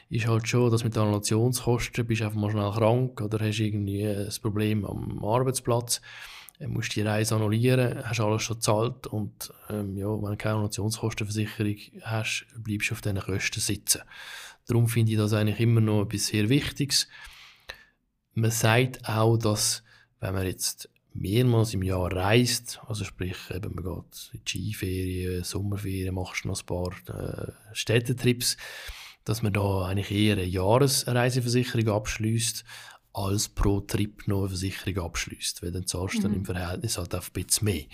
ist 0.09 0.27
halt 0.27 0.47
schon, 0.47 0.71
dass 0.71 0.83
mit 0.83 0.97
Annullationskosten 0.97 2.05
bist 2.05 2.21
du 2.21 2.25
einfach 2.25 2.39
mal 2.39 2.51
schnell 2.51 2.71
krank 2.71 3.19
oder 3.19 3.39
hast 3.39 3.59
irgendwie 3.59 4.05
ein 4.07 4.29
Problem 4.41 4.85
am 4.85 5.23
Arbeitsplatz, 5.25 5.99
musst 6.67 6.95
die 6.95 7.01
Reise 7.01 7.35
annullieren, 7.35 8.01
hast 8.07 8.21
alles 8.21 8.43
schon 8.43 8.57
gezahlt 8.57 9.07
und 9.07 9.51
ähm, 9.69 9.97
ja, 9.97 10.07
wenn 10.07 10.31
du 10.31 10.37
keine 10.37 10.55
Annullationskostenversicherung 10.55 11.75
hast, 12.03 12.45
bleibst 12.57 12.91
du 12.91 12.93
auf 12.93 13.01
diesen 13.01 13.19
Kosten 13.19 13.59
sitzen. 13.59 14.01
Darum 14.67 14.87
finde 14.87 15.11
ich 15.11 15.17
das 15.17 15.33
eigentlich 15.33 15.59
immer 15.59 15.81
noch 15.81 16.03
etwas 16.03 16.27
sehr 16.27 16.49
Wichtiges. 16.49 17.07
Man 18.33 18.51
sagt 18.51 19.07
auch, 19.07 19.37
dass 19.37 19.83
wenn 20.19 20.33
man 20.33 20.45
jetzt 20.45 20.89
mehrmals 21.13 21.73
im 21.73 21.83
Jahr 21.83 22.11
reist, 22.11 22.79
also 22.87 23.05
sprich, 23.05 23.37
eben 23.53 23.73
man 23.75 23.83
geht 23.83 24.31
in 24.33 24.41
Skiferien, 24.45 25.43
Sommerferien, 25.43 26.13
machst 26.13 26.45
noch 26.45 26.59
ein 26.59 26.65
paar 26.65 26.91
äh, 27.07 27.51
Städtetrips, 27.73 28.57
dass 29.23 29.41
man 29.41 29.53
da 29.53 29.85
eigentlich 29.85 30.11
eher 30.11 30.33
eine 30.33 30.45
Jahresreiseversicherung 30.45 31.89
abschließt, 31.89 32.65
als 33.13 33.47
pro 33.47 33.79
Trip 33.79 34.27
noch 34.27 34.41
eine 34.41 34.49
Versicherung 34.49 35.05
abschließt, 35.05 35.63
weil 35.63 35.71
dann 35.71 35.87
zahlst 35.87 36.15
du 36.15 36.19
mhm. 36.19 36.23
dann 36.23 36.33
im 36.33 36.45
Verhältnis 36.45 36.97
halt 36.97 37.15
auf 37.15 37.29
ein 37.29 37.43
bisschen 37.43 37.65
mehr. 37.65 37.85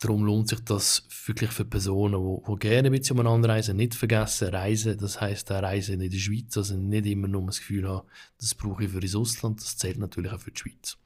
Darum 0.00 0.24
lohnt 0.24 0.48
sich 0.48 0.60
das 0.60 1.06
wirklich 1.26 1.50
für 1.50 1.66
Personen, 1.66 2.20
die, 2.20 2.50
die 2.50 2.58
gerne 2.58 2.88
ein 2.88 2.92
bisschen 2.92 3.18
umeinander 3.18 3.50
reisen, 3.50 3.76
nicht 3.76 3.94
vergessen, 3.94 4.48
reisen, 4.48 4.96
das 4.98 5.20
heisst 5.20 5.52
auch 5.52 5.62
reisen 5.62 6.00
in 6.00 6.10
der 6.10 6.18
Schweiz, 6.18 6.56
also 6.56 6.76
nicht 6.76 7.04
immer 7.06 7.28
nur 7.28 7.44
das 7.46 7.58
Gefühl 7.58 7.86
haben, 7.86 8.08
das 8.38 8.54
brauche 8.54 8.84
ich 8.84 8.90
für 8.90 9.00
das 9.00 9.14
Ausland, 9.14 9.60
das 9.60 9.76
zählt 9.76 9.98
natürlich 9.98 10.32
auch 10.32 10.40
für 10.40 10.52
die 10.52 10.58
Schweiz. 10.58 10.96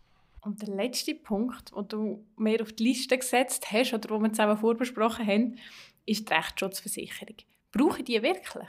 Und 0.42 0.62
der 0.62 0.74
letzte 0.74 1.14
Punkt, 1.14 1.72
den 1.74 1.88
du 1.88 2.26
mehr 2.36 2.60
auf 2.60 2.72
die 2.72 2.84
Liste 2.84 3.18
gesetzt 3.18 3.72
hast 3.72 3.94
oder 3.94 4.10
wo 4.10 4.20
wir 4.20 4.30
zusammen 4.30 4.58
vorbesprochen 4.58 5.26
haben, 5.26 5.58
ist 6.06 6.28
die 6.28 6.32
Rechtsschutzversicherung. 6.34 7.36
Brauche 7.72 7.98
ich 7.98 8.04
die 8.04 8.22
wirklich? 8.22 8.68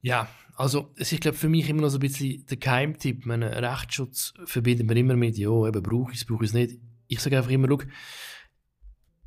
Ja, 0.00 0.28
also 0.56 0.92
es 0.96 1.12
ist 1.12 1.20
glaube 1.20 1.36
für 1.36 1.48
mich 1.48 1.68
immer 1.68 1.82
noch 1.82 1.88
so 1.88 1.98
ein 1.98 2.00
bisschen 2.00 2.46
der 2.46 2.56
Keimtipp. 2.56 3.26
Meine 3.26 3.60
Rechtsschutz 3.60 4.32
verbindet 4.44 4.86
man 4.86 4.96
immer 4.96 5.16
mit, 5.16 5.36
ja, 5.36 5.66
eben 5.66 5.82
brauche 5.82 6.12
ich 6.12 6.18
es, 6.18 6.24
brauche 6.24 6.44
ich 6.44 6.50
es 6.50 6.54
nicht. 6.54 6.78
Ich 7.08 7.20
sage 7.20 7.36
einfach 7.36 7.50
immer, 7.50 7.68
schau, 7.68 7.82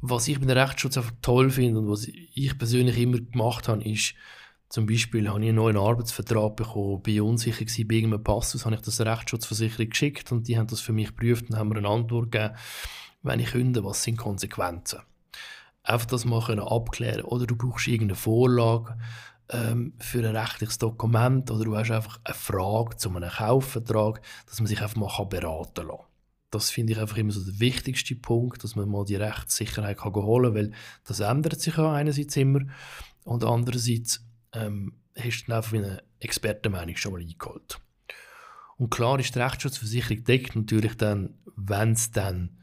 was 0.02 0.28
ich 0.28 0.40
mit 0.40 0.50
dem 0.50 0.58
Rechtsschutz 0.58 0.98
einfach 0.98 1.14
toll 1.22 1.52
finde 1.52 1.80
und 1.80 1.90
was 1.90 2.08
ich 2.08 2.58
persönlich 2.58 2.98
immer 2.98 3.20
gemacht 3.20 3.68
habe, 3.68 3.84
ist, 3.84 4.16
zum 4.70 4.86
Beispiel 4.86 5.30
habe 5.30 5.42
ich 5.42 5.50
einen 5.50 5.58
neuen 5.58 5.78
Arbeitsvertrag 5.78 6.56
bekommen, 6.56 7.02
bin 7.02 7.22
unsicher 7.22 7.66
gewesen, 7.66 7.88
bei 7.88 7.96
irgendeinem 7.96 8.24
Passus 8.24 8.66
habe 8.66 8.76
ich 8.76 8.82
das 8.82 8.98
der 8.98 9.06
Rechtsschutzversicherung 9.06 9.90
geschickt 9.90 10.32
und 10.32 10.48
die 10.48 10.58
haben 10.58 10.68
das 10.68 10.80
für 10.80 10.94
mich 10.94 11.08
geprüft 11.08 11.50
und 11.50 11.58
haben 11.58 11.70
mir 11.70 11.78
eine 11.78 11.90
Antwort 11.90 12.32
gegeben, 12.32 12.56
wenn 13.22 13.40
ich 13.40 13.52
künde, 13.52 13.84
was 13.84 14.02
sind 14.02 14.18
Konsequenzen. 14.18 15.02
Einfach 15.84 16.08
das 16.08 16.26
mal 16.26 16.42
können 16.42 16.62
abklären 16.62 17.24
oder 17.24 17.46
du 17.46 17.56
brauchst 17.56 17.88
irgendeine 17.88 18.16
Vorlage 18.16 18.98
ähm, 19.50 19.94
für 20.00 20.28
ein 20.28 20.36
rechtliches 20.36 20.78
Dokument 20.78 21.52
oder 21.52 21.66
du 21.66 21.76
hast 21.76 21.92
einfach 21.92 22.20
eine 22.24 22.34
Frage 22.34 22.96
zu 22.98 23.10
einem 23.10 23.30
Kaufvertrag, 23.30 24.22
dass 24.48 24.60
man 24.60 24.68
sich 24.68 24.82
einfach 24.82 24.96
mal 24.96 25.26
beraten 25.26 25.88
kann. 25.88 26.11
Das 26.52 26.70
finde 26.70 26.94
ich 26.94 27.00
einfach 27.00 27.18
immer 27.18 27.32
so 27.32 27.44
der 27.44 27.60
wichtigste 27.60 28.16
Punkt, 28.16 28.64
dass 28.64 28.76
man 28.76 28.90
mal 28.90 29.06
die 29.06 29.16
Rechtssicherheit 29.16 29.98
kann 29.98 30.14
holen 30.14 30.54
kann, 30.54 30.56
weil 30.56 30.72
das 31.06 31.22
ändert 31.22 31.60
sich 31.60 31.78
ja 31.78 31.92
einerseits 31.94 32.36
immer 32.36 32.62
und 33.24 33.44
andererseits 33.44 34.24
ähm, 34.54 34.94
hast 35.18 35.44
du 35.44 35.46
dann 35.48 35.58
einfach 35.58 35.74
eine 35.74 36.04
Expertenmeinung 36.20 36.96
schon 36.98 37.14
mal 37.14 37.22
eingeholt. 37.22 37.80
Und 38.78 38.90
klar 38.90 39.20
ist 39.20 39.36
die 39.36 39.40
Rechtsschutzversicherung 39.40 40.24
deckt 40.24 40.56
natürlich 40.56 40.96
dann, 40.96 41.36
wenn 41.56 41.94
es 41.94 42.12
dann 42.12 42.58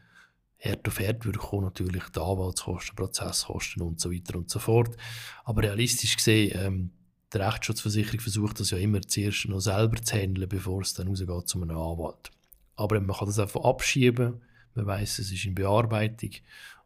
Herd 0.57 0.87
auf 0.89 0.99
Herd 0.99 1.25
würde 1.25 1.39
kommen, 1.39 1.65
natürlich 1.65 2.03
die 2.09 2.21
Anwaltskosten, 2.21 2.97
Prozesskosten 2.97 3.83
und 3.83 4.01
so 4.01 4.13
weiter 4.13 4.37
und 4.37 4.51
so 4.51 4.59
fort. 4.59 4.97
Aber 5.45 5.63
realistisch 5.63 6.17
gesehen, 6.17 6.53
ähm, 6.57 6.91
die 7.33 7.39
Rechtsschutzversicherung 7.39 8.21
versucht 8.21 8.59
das 8.59 8.71
ja 8.71 8.79
immer 8.79 9.01
zuerst 9.03 9.47
noch 9.47 9.61
selber 9.61 10.03
zu 10.03 10.17
handeln, 10.17 10.49
bevor 10.49 10.81
es 10.81 10.95
dann 10.95 11.09
rausgeht 11.09 11.49
zu 11.49 11.63
einem 11.63 11.79
Anwalt. 11.79 12.31
Aber 12.79 13.01
man 13.01 13.17
kann 13.17 13.27
das 13.27 13.39
einfach 13.39 13.65
abschieben, 13.65 14.41
man 14.75 14.87
weiß, 14.87 15.19
es 15.19 15.33
ist 15.33 15.45
in 15.45 15.55
Bearbeitung 15.55 16.31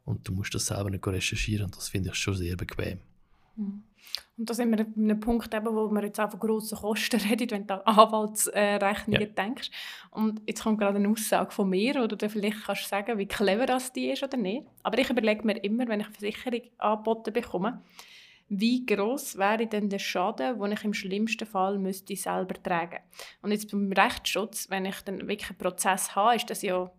und 0.05 0.27
du 0.27 0.33
musst 0.33 0.55
das 0.55 0.67
selber 0.67 0.89
nicht 0.89 1.07
recherchieren 1.07 1.67
und 1.67 1.77
das 1.77 1.91
finde 1.91 2.09
ich 2.11 2.15
schon 2.17 2.35
sehr 2.35 2.57
bequem. 2.57 2.99
Mhm. 3.57 3.83
Und 4.39 4.49
da 4.49 4.55
sind 4.55 4.71
wir 4.71 4.81
an 4.81 4.93
einem 4.97 5.21
Punkt, 5.21 5.55
eben, 5.55 5.67
wo 5.67 5.89
man 5.89 6.05
jetzt 6.05 6.19
auch 6.19 6.31
von 6.31 6.41
grossen 6.41 6.79
Kosten 6.79 7.21
redet, 7.29 7.53
wenn 7.53 7.67
du 7.67 7.75
an 7.75 7.97
Anwaltsrechnungen 7.97 9.23
äh, 9.23 9.33
denkst. 9.33 9.71
Und 10.11 10.41
jetzt 10.47 10.63
kommt 10.63 10.81
gerade 10.81 10.97
eine 10.97 11.09
Aussage 11.09 11.51
von 11.51 11.69
mir, 11.69 12.03
oder 12.03 12.17
du 12.17 12.29
vielleicht 12.29 12.65
kannst 12.65 12.89
sagen, 12.89 13.19
wie 13.19 13.27
clever 13.27 13.67
das 13.67 13.93
die 13.93 14.11
ist 14.11 14.23
oder 14.23 14.37
nicht. 14.37 14.67
Aber 14.83 14.99
ich 14.99 15.11
überlege 15.11 15.47
mir 15.47 15.63
immer, 15.63 15.87
wenn 15.89 16.01
ich 16.01 16.07
eine 16.07 16.15
Versicherung 16.15 16.63
angeboten 16.79 17.33
bekomme, 17.33 17.83
wie 18.54 18.85
groß 18.85 19.38
wäre 19.38 19.66
denn 19.66 19.88
der 19.88 19.99
Schaden, 19.99 20.61
den 20.61 20.73
ich 20.73 20.85
im 20.85 20.92
schlimmsten 20.92 21.47
Fall 21.47 21.78
müsste 21.78 22.14
selber 22.16 22.62
tragen 22.62 22.99
Und 23.40 23.50
jetzt 23.50 23.71
beim 23.71 23.90
Rechtsschutz, 23.90 24.68
wenn 24.68 24.85
ich 24.85 25.00
dann 25.02 25.26
wirklich 25.26 25.49
einen 25.49 25.59
Prozess 25.59 26.14
habe, 26.14 26.37
ist 26.37 26.50
das 26.50 26.61
ja 26.61 26.90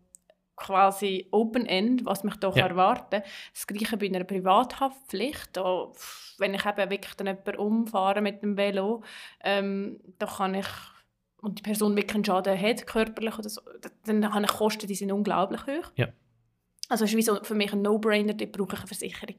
quasi 0.55 1.27
Open-End, 1.31 2.05
was 2.05 2.23
mich 2.23 2.35
doch 2.37 2.55
ja. 2.55 2.67
erwarten. 2.67 3.21
Das 3.53 3.67
gleiche 3.67 3.97
bei 3.97 4.07
einer 4.07 4.23
Privathaftpflicht. 4.23 5.49
Da, 5.53 5.91
wenn 6.39 6.55
ich 6.55 6.65
eben 6.65 6.89
wirklich 6.89 7.13
dann 7.15 7.27
jemanden 7.27 7.55
umfahre 7.57 8.21
mit 8.21 8.41
dem 8.41 8.57
Velo, 8.57 9.03
ähm, 9.43 9.99
da 10.17 10.25
kann 10.25 10.55
ich 10.55 10.67
und 11.41 11.59
die 11.59 11.63
Person 11.63 11.95
wirklich 11.95 12.15
einen 12.15 12.25
Schaden 12.25 12.59
hat, 12.59 12.87
körperlich 12.87 13.37
oder 13.37 13.49
so, 13.49 13.61
dann 14.05 14.33
habe 14.33 14.45
ich 14.45 14.51
Kosten, 14.51 14.87
die 14.87 14.95
sind 14.95 15.11
unglaublich 15.11 15.61
hoch. 15.67 15.91
Ja. 15.97 16.07
Also 16.89 17.05
ist 17.05 17.15
wie 17.15 17.21
so 17.21 17.41
für 17.43 17.55
mich 17.55 17.71
ein 17.73 17.81
No-Brainer, 17.81 18.33
da 18.33 18.45
brauche 18.45 18.73
ich 18.73 18.79
eine 18.79 18.87
Versicherung. 18.87 19.35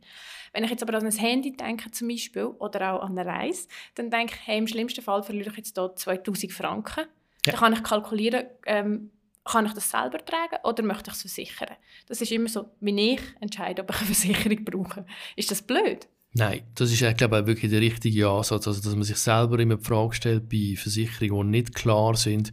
Wenn 0.53 0.65
ich 0.65 0.71
jetzt 0.71 0.83
aber 0.83 0.97
an 0.97 1.05
ein 1.05 1.13
Handy 1.13 1.53
denke 1.57 1.91
zum 1.91 2.09
Beispiel 2.09 2.45
oder 2.45 2.95
auch 2.95 3.03
an 3.03 3.19
eine 3.19 3.29
Reise, 3.29 3.69
dann 3.97 4.11
denke 4.11 4.35
ich, 4.35 4.47
hey, 4.47 4.59
im 4.59 4.67
schlimmsten 4.67 5.03
Fall 5.03 5.23
verliere 5.23 5.51
ich 5.51 5.57
jetzt 5.57 5.77
hier 5.77 5.95
2000 5.95 6.53
Franken. 6.53 7.05
Ja. 7.45 7.53
Dann 7.53 7.57
kann 7.57 7.73
ich 7.73 7.83
kalkulieren, 7.83 8.47
ähm, 8.67 9.11
kann 9.45 9.67
ich 9.67 9.73
das 9.75 9.91
selber 9.91 10.25
tragen 10.25 10.57
oder 10.65 10.83
möchte 10.83 11.11
ich 11.11 11.17
es 11.17 11.21
versichern? 11.21 11.77
Das 12.07 12.21
ist 12.21 12.33
immer 12.33 12.49
so, 12.49 12.71
wie 12.81 13.15
ich 13.15 13.21
entscheide, 13.41 13.83
ob 13.83 13.91
ich 13.91 13.97
eine 13.97 14.07
Versicherung 14.07 14.65
brauche. 14.65 15.07
Ist 15.37 15.51
das 15.51 15.61
blöd? 15.61 16.09
Nein, 16.37 16.63
das 16.75 16.91
ist 16.91 17.01
ich 17.01 17.17
glaube 17.17 17.47
wirklich 17.47 17.71
der 17.71 17.81
richtige 17.81 18.29
Ansatz, 18.29 18.67
also 18.67 18.83
dass 18.83 18.95
man 18.95 19.05
sich 19.05 19.17
selber 19.17 19.57
immer 19.61 19.77
die 19.77 19.85
Frage 19.85 20.15
stellt 20.15 20.49
bei 20.49 20.75
Versicherungen, 20.77 21.53
die 21.53 21.61
nicht 21.61 21.75
klar 21.77 22.17
sind, 22.17 22.51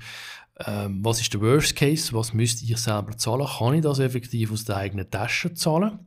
ähm, 0.60 1.04
was 1.04 1.22
ist 1.22 1.34
der 1.34 1.42
Worst 1.42 1.76
Case, 1.76 2.14
was 2.14 2.34
müsste 2.34 2.66
ich 2.66 2.78
selber 2.78 3.18
zahlen, 3.18 3.48
kann 3.48 3.74
ich 3.74 3.82
das 3.82 4.00
effektiv 4.00 4.52
aus 4.52 4.66
der 4.66 4.78
eigenen 4.78 5.10
Tasche 5.10 5.54
zahlen 5.54 6.00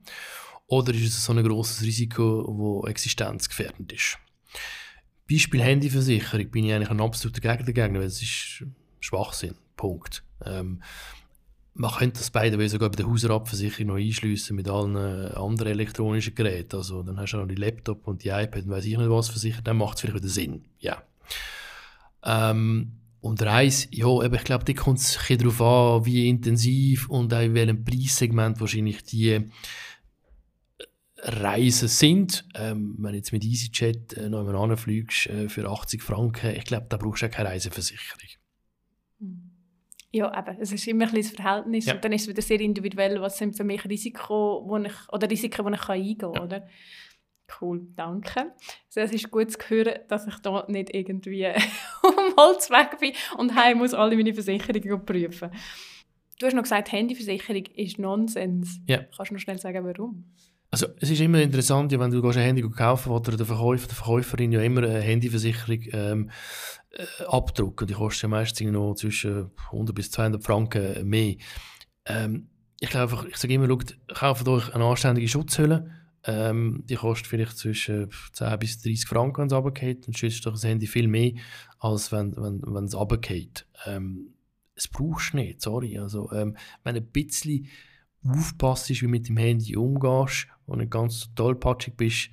oder 0.67 0.95
ist 0.95 1.17
es 1.17 1.25
so 1.25 1.33
ein 1.33 1.45
großes 1.45 1.83
Risiko, 1.83 2.83
das 2.83 2.91
existenzgefährdend 2.91 3.93
ist? 3.93 4.19
Beispiel 5.31 5.63
Handyversicherung 5.63 6.51
bin 6.51 6.65
ich 6.65 6.73
eigentlich 6.73 6.91
ein 6.91 7.01
absoluter 7.01 7.41
Gegner 7.41 7.67
dagegen, 7.67 7.95
weil 7.95 8.07
es 8.07 8.23
ist 8.23 8.65
Schwachsinn, 9.01 9.55
Punkt. 9.77 10.23
Ähm, 10.45 10.83
man 11.75 11.91
könnte 11.91 12.19
das 12.19 12.31
beide 12.31 12.69
sogar 12.69 12.91
bei 12.91 12.97
der 12.97 13.07
Hausratversicherung 13.07 13.89
noch 13.89 13.97
einschliessen 13.97 14.55
mit 14.55 14.69
allen 14.69 14.97
äh, 14.97 15.35
anderen 15.35 15.73
elektronischen 15.73 16.35
Geräten. 16.35 16.77
Also 16.77 17.03
dann 17.03 17.19
hast 17.19 17.33
du 17.33 17.39
noch 17.39 17.49
die 17.49 17.57
Laptop 17.57 18.07
und 18.07 18.23
die 18.23 18.29
iPad 18.29 18.65
und 18.65 18.71
weiß 18.71 18.85
ich 18.85 18.97
nicht 18.97 19.11
was 19.11 19.29
versichert, 19.29 19.67
dann 19.67 19.79
macht 19.79 19.97
es 19.97 20.03
vielleicht 20.03 20.17
wieder 20.17 20.29
Sinn. 20.29 20.65
Ja. 20.79 21.03
Ähm, 22.23 22.93
und 23.25 23.40
Reise, 23.40 23.88
ja, 23.90 24.23
eben, 24.23 24.35
ich 24.35 24.45
glaube, 24.45 24.64
da 24.64 24.73
kommt 24.75 24.99
es 24.99 25.19
darauf 25.28 25.61
an, 25.62 26.04
wie 26.04 26.28
intensiv 26.28 27.09
und 27.09 27.33
auch 27.33 27.40
in 27.40 27.54
welchem 27.54 27.83
Preissegment 27.83 28.61
wahrscheinlich 28.61 29.02
die 29.02 29.31
äh, 29.31 29.49
Reisen 31.23 31.88
sind. 31.88 32.45
Ähm, 32.54 32.97
wenn 32.99 33.12
du 33.12 33.16
jetzt 33.16 33.33
mit 33.33 33.43
EasyJet 33.43 34.19
äh, 34.19 34.28
noch 34.28 34.47
einmal 34.47 34.76
fliegst 34.76 35.26
äh, 35.28 35.49
für 35.49 35.66
80 35.66 36.02
Franken, 36.02 36.54
ich 36.54 36.64
glaube, 36.64 36.85
da 36.90 36.99
brauchst 36.99 37.23
du 37.23 37.26
auch 37.26 37.31
keine 37.31 37.49
Reiseversicherung. 37.49 38.21
Mhm. 39.21 39.50
Ja, 40.12 40.38
eben. 40.38 40.59
Es 40.61 40.71
ist 40.71 40.87
immer 40.87 41.09
ein 41.09 41.14
das 41.14 41.31
Verhältnis. 41.31 41.87
Ja. 41.87 41.95
Und 41.95 42.04
dann 42.04 42.12
ist 42.12 42.23
es 42.23 42.28
wieder 42.28 42.43
sehr 42.43 42.61
individuell, 42.61 43.23
was 43.23 43.38
sind 43.38 43.57
für 43.57 43.64
mich 43.64 43.85
Risiko, 43.87 44.62
wo 44.66 44.76
ich, 44.76 44.93
oder 45.11 45.31
Risiken, 45.31 45.66
die 45.66 45.73
ich 45.73 45.88
eingehen 45.88 46.19
kann. 46.19 46.35
Ja. 46.35 46.43
Oder? 46.43 46.69
Cool, 47.61 47.87
danke. 47.95 48.53
Also 48.87 49.01
es 49.01 49.13
ist 49.13 49.31
gut 49.31 49.51
zu 49.51 49.59
hören, 49.69 50.01
dass 50.09 50.27
ich 50.27 50.37
da 50.39 50.65
nicht 50.69 50.95
irgendwie 50.95 51.47
um 52.03 52.37
Holz 52.37 52.71
weg 52.71 52.99
bin 52.99 53.13
und 53.37 53.55
heim 53.55 53.79
muss 53.79 53.95
alle 53.95 54.17
meine 54.17 54.33
Versicherungen 54.33 55.05
prüfen. 55.05 55.51
Du 56.39 56.47
hast 56.47 56.55
noch 56.55 56.63
gesagt, 56.63 56.91
Handyversicherung 56.91 57.65
ist 57.77 57.99
Nonsens. 57.99 58.81
Ja. 58.87 59.05
Kannst 59.17 59.31
du 59.31 59.35
noch 59.35 59.41
schnell 59.41 59.59
sagen, 59.59 59.85
warum? 59.85 60.25
Also 60.71 60.89
es 61.01 61.09
ist 61.09 61.21
immer 61.21 61.41
interessant, 61.41 61.93
wenn 61.93 62.11
du 62.11 62.29
ein 62.29 62.33
Handy 62.33 62.63
kaufen 62.63 63.13
willst, 63.13 63.29
oder 63.29 63.37
der 63.37 63.47
Verkäufer, 63.47 63.87
der 63.87 63.95
Verkäuferin 63.95 64.51
ja 64.51 64.61
immer 64.61 64.83
eine 64.83 65.01
Handyversicherung 65.01 65.79
ähm, 65.93 66.31
äh, 66.91 67.25
abdrucken. 67.27 67.87
Die 67.87 67.95
kostet 67.95 68.25
ja 68.25 68.29
meistens 68.29 68.73
noch 68.73 68.95
zwischen 68.95 69.53
100 69.67 69.95
bis 69.95 70.11
200 70.11 70.43
Franken 70.43 71.09
mehr. 71.09 71.37
Ähm, 72.07 72.49
ich 72.81 72.91
glaube 72.91 73.13
einfach, 73.13 73.25
ich 73.27 73.37
sage 73.37 73.55
immer, 73.55 73.69
schaut, 73.69 73.97
kauft 74.13 74.49
euch 74.49 74.75
eine 74.75 74.85
anständige 74.85 75.29
Schutzhülle 75.29 75.91
Ähm, 76.26 76.83
die 76.87 76.95
kostet 76.95 77.26
vielleicht 77.26 77.59
zwischen 77.59 78.09
10 78.33 78.59
bis 78.59 78.81
30 78.81 79.07
Franken, 79.07 79.43
wenn 79.43 79.47
es 79.49 79.52
runtergeht. 79.52 80.07
Dann 80.07 80.14
schützt 80.14 80.47
das 80.47 80.64
Handy 80.64 80.87
viel 80.87 81.07
mehr, 81.07 81.33
als 81.78 82.12
wenn, 82.12 82.35
wenn, 82.37 82.62
wenn 82.62 82.85
es 82.85 82.97
runtergeht. 82.97 83.66
Ähm, 83.87 84.35
es 84.75 84.88
brauchst 84.88 85.33
du 85.33 85.38
nicht, 85.38 85.61
sorry. 85.61 85.99
Also, 85.99 86.33
ähm, 86.33 86.57
wenn 86.83 86.97
ein 86.97 87.07
bisschen 87.07 87.69
aufpasst, 88.26 88.88
wie 88.88 88.95
du 88.95 89.09
mit 89.09 89.28
dem 89.28 89.37
Handy 89.37 89.76
umgehst 89.76 90.47
und 90.66 90.78
nicht 90.78 90.90
ganz 90.90 91.28
tollpatschig 91.35 91.95
bist, 91.95 92.31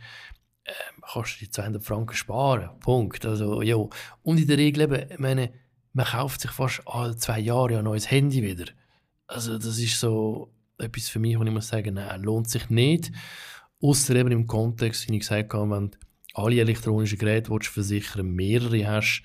ähm, 0.65 1.03
kannst 1.11 1.35
du 1.35 1.45
die 1.45 1.51
200 1.51 1.83
Franken 1.83 2.15
sparen. 2.15 2.79
Punkt. 2.79 3.25
Also, 3.25 3.61
ja. 3.61 3.75
Und 3.75 4.39
in 4.39 4.47
der 4.47 4.57
Regel 4.57 4.83
eben, 4.83 5.21
meine, 5.21 5.51
man 5.93 6.05
kauft 6.05 6.41
sich 6.41 6.51
fast 6.51 6.81
alle 6.85 7.17
zwei 7.17 7.39
Jahre 7.39 7.77
ein 7.77 7.83
neues 7.83 8.09
Handy 8.09 8.41
wieder. 8.41 8.71
Also 9.27 9.57
das 9.57 9.77
ist 9.77 9.99
so 9.99 10.53
etwas 10.77 11.09
für 11.09 11.19
mich, 11.19 11.37
wo 11.37 11.43
ich 11.43 11.51
muss 11.51 11.67
sagen, 11.67 11.95
nein, 11.95 12.21
lohnt 12.21 12.49
sich 12.49 12.69
nicht. 12.69 13.11
Außer 13.81 14.15
eben 14.15 14.31
im 14.31 14.47
Kontext, 14.47 15.07
wie 15.09 15.13
ich 15.15 15.21
gesagt 15.21 15.53
habe, 15.53 15.69
wenn 15.71 15.91
du 15.91 15.97
alle 16.33 16.59
elektronischen 16.59 17.17
Geräte 17.17 17.49
willst, 17.51 17.67
versichern, 17.69 18.27
mehrere 18.31 18.87
hast, 18.87 19.23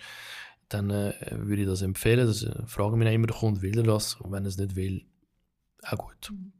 dann 0.68 0.90
äh, 0.90 1.12
würde 1.30 1.62
ich 1.62 1.68
das 1.68 1.82
empfehlen. 1.82 2.26
Das 2.26 2.42
äh, 2.42 2.66
fragen 2.66 2.98
mich 2.98 3.12
immer 3.12 3.26
der 3.26 3.36
Kunde, 3.36 3.62
will 3.62 3.76
er 3.78 3.84
das? 3.84 4.14
Und 4.14 4.32
wenn 4.32 4.44
er 4.44 4.48
es 4.48 4.56
nicht 4.58 4.74
will, 4.74 5.04
auch 5.82 5.98
gut. 5.98 6.30
Mhm. 6.32 6.52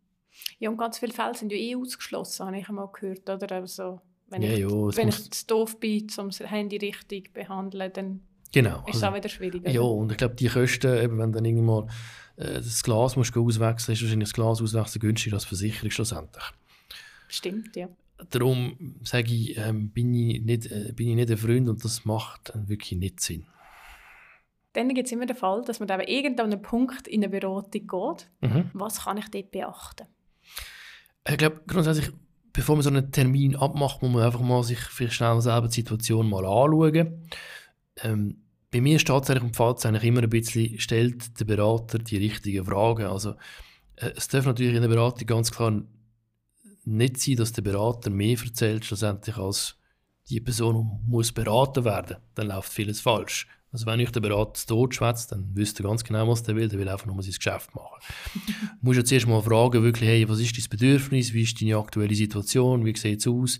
Ja, 0.58 0.70
und 0.70 0.76
ganz 0.76 0.98
viele 0.98 1.12
Fälle 1.12 1.34
sind 1.34 1.50
ja 1.50 1.58
eh 1.58 1.74
ausgeschlossen, 1.76 2.46
habe 2.46 2.58
ich 2.58 2.68
einmal 2.68 2.88
gehört. 2.92 3.28
Oder? 3.28 3.50
Also, 3.56 4.00
wenn 4.28 4.42
Ja, 4.42 4.52
ich, 4.52 4.58
ja, 4.60 4.88
es 4.88 4.96
wenn 4.96 5.08
ich 5.08 5.30
zu 5.30 5.46
doof 5.46 5.80
bin, 5.80 6.06
um 6.18 6.28
das 6.28 6.40
Handy 6.40 6.76
richtig 6.76 7.28
zu 7.28 7.32
behandeln, 7.32 7.92
dann 7.94 8.20
Genau. 8.52 8.78
ist 8.86 8.96
es 8.96 9.02
also- 9.02 9.06
auch 9.06 9.14
wieder 9.16 9.28
schwierig. 9.28 9.66
Ja, 9.68 9.80
und 9.80 10.12
ich 10.12 10.18
glaube, 10.18 10.34
die 10.36 10.48
Kosten, 10.48 10.96
eben, 10.98 11.18
wenn 11.18 11.32
du 11.32 11.36
dann 11.38 11.44
irgendwie 11.44 11.64
mal 11.64 11.86
äh, 12.36 12.54
das 12.54 12.82
Glas 12.82 13.16
musst 13.16 13.34
du 13.34 13.44
auswechseln, 13.44 13.94
ist 13.94 14.02
wahrscheinlich 14.02 14.28
das 14.28 14.34
Glas 14.34 14.60
auswechseln 14.62 15.00
günstiger 15.00 15.36
als 15.36 15.44
Versicherung 15.46 15.90
schlussendlich. 15.90 16.44
Stimmt, 17.28 17.76
ja. 17.76 17.88
Darum 18.30 18.96
sage 19.02 19.34
ich, 19.34 19.58
ähm, 19.58 19.90
bin, 19.90 20.14
ich 20.14 20.40
nicht, 20.40 20.70
äh, 20.70 20.92
bin 20.92 21.08
ich 21.08 21.16
nicht 21.16 21.30
ein 21.30 21.36
Freund 21.36 21.68
und 21.68 21.84
das 21.84 22.04
macht 22.04 22.52
wirklich 22.54 22.98
nicht 22.98 23.20
Sinn. 23.20 23.46
Dann 24.72 24.92
gibt 24.92 25.06
es 25.06 25.12
immer 25.12 25.26
den 25.26 25.36
Fall, 25.36 25.62
dass 25.64 25.80
man 25.80 25.88
dann 25.88 26.00
irgendwann 26.00 26.46
an 26.46 26.52
einen 26.52 26.62
Punkt 26.62 27.08
in 27.08 27.24
eine 27.24 27.30
Beratung 27.30 27.86
geht. 27.86 28.30
Mhm. 28.40 28.70
Was 28.74 29.04
kann 29.04 29.16
ich 29.16 29.28
dort 29.30 29.50
beachten? 29.50 30.06
Ich 31.28 31.36
glaube, 31.38 31.62
grundsätzlich, 31.66 32.10
bevor 32.52 32.76
man 32.76 32.82
so 32.82 32.90
einen 32.90 33.10
Termin 33.10 33.56
abmacht, 33.56 34.02
muss 34.02 34.12
man 34.12 34.22
einfach 34.22 34.40
mal 34.40 34.62
sich 34.62 34.78
vielleicht 34.78 35.14
schnell 35.14 35.40
selber 35.40 35.68
die 35.68 35.74
Situation 35.74 36.28
mal 36.28 36.44
anschauen. 36.44 37.28
Ähm, 38.02 38.42
bei 38.70 38.80
mir 38.80 38.98
steht 38.98 39.22
es 39.22 39.30
eigentlich 39.30 39.44
im 39.44 39.54
Fall 39.54 39.74
eigentlich 39.82 40.04
immer 40.04 40.22
ein 40.22 40.30
bisschen, 40.30 40.78
stellt 40.78 41.40
der 41.40 41.46
Berater 41.46 41.98
die 41.98 42.18
richtigen 42.18 42.64
Fragen. 42.64 43.06
Also, 43.06 43.30
äh, 43.96 44.10
es 44.14 44.28
darf 44.28 44.44
natürlich 44.44 44.74
in 44.74 44.82
der 44.82 44.88
Beratung 44.88 45.26
ganz 45.26 45.50
klar 45.50 45.82
nicht 46.86 47.18
sein, 47.18 47.36
dass 47.36 47.52
der 47.52 47.62
Berater 47.62 48.10
mehr 48.10 48.38
erzählt 48.42 48.84
schlussendlich 48.84 49.36
als 49.36 49.76
die 50.28 50.40
Person 50.40 51.00
muss 51.06 51.32
beraten 51.32 51.84
werden. 51.84 52.16
Dann 52.34 52.48
läuft 52.48 52.72
vieles 52.72 53.00
falsch. 53.00 53.46
Also 53.72 53.86
wenn 53.86 54.00
euch 54.00 54.10
der 54.10 54.20
Berater 54.20 54.54
zu 54.54 54.66
Tod 54.66 54.94
schwätzt, 54.94 55.32
dann 55.32 55.50
wisst 55.54 55.78
ihr 55.80 55.84
ganz 55.84 56.02
genau, 56.02 56.26
was 56.28 56.42
der 56.42 56.56
will. 56.56 56.68
Der 56.68 56.78
will 56.78 56.88
einfach 56.88 57.06
nur 57.06 57.22
sein 57.22 57.32
Geschäft 57.32 57.74
machen. 57.74 58.00
du 58.46 58.52
musst 58.80 58.98
jetzt 58.98 59.12
erst 59.12 59.26
mal 59.26 59.42
fragen, 59.42 59.82
wirklich, 59.82 60.08
hey, 60.08 60.28
was 60.28 60.40
ist 60.40 60.56
dein 60.56 60.70
Bedürfnis? 60.70 61.32
Wie 61.32 61.42
ist 61.42 61.60
deine 61.60 61.76
aktuelle 61.76 62.14
Situation? 62.14 62.84
Wie 62.84 62.96
sieht 62.96 63.20
es 63.20 63.26
aus? 63.26 63.58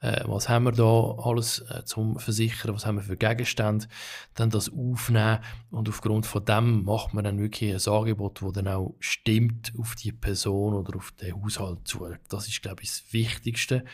Äh, 0.00 0.22
was 0.26 0.48
haben 0.48 0.64
wir 0.64 0.72
da 0.72 1.16
alles 1.22 1.60
äh, 1.70 1.84
zum 1.84 2.18
Versichern? 2.18 2.74
Was 2.74 2.86
haben 2.86 2.96
wir 2.96 3.02
für 3.02 3.16
Gegenstände? 3.16 3.86
Dann 4.34 4.50
das 4.50 4.70
aufnehmen 4.70 5.40
und 5.70 5.88
aufgrund 5.88 6.26
von 6.26 6.44
dem 6.44 6.84
macht 6.84 7.14
man 7.14 7.24
dann 7.24 7.38
wirklich 7.38 7.72
ein 7.74 7.92
Angebot, 7.92 8.40
das 8.42 8.52
dann 8.52 8.68
auch 8.68 8.94
stimmt 9.00 9.72
auf 9.76 9.96
die 9.96 10.12
Person 10.12 10.74
oder 10.74 10.96
auf 10.96 11.12
den 11.12 11.42
Haushalt 11.42 11.88
zu. 11.88 12.06
Das 12.28 12.46
ist, 12.46 12.62
glaube 12.62 12.82
ich, 12.82 12.90
das 12.90 13.12
Wichtigste. 13.12 13.84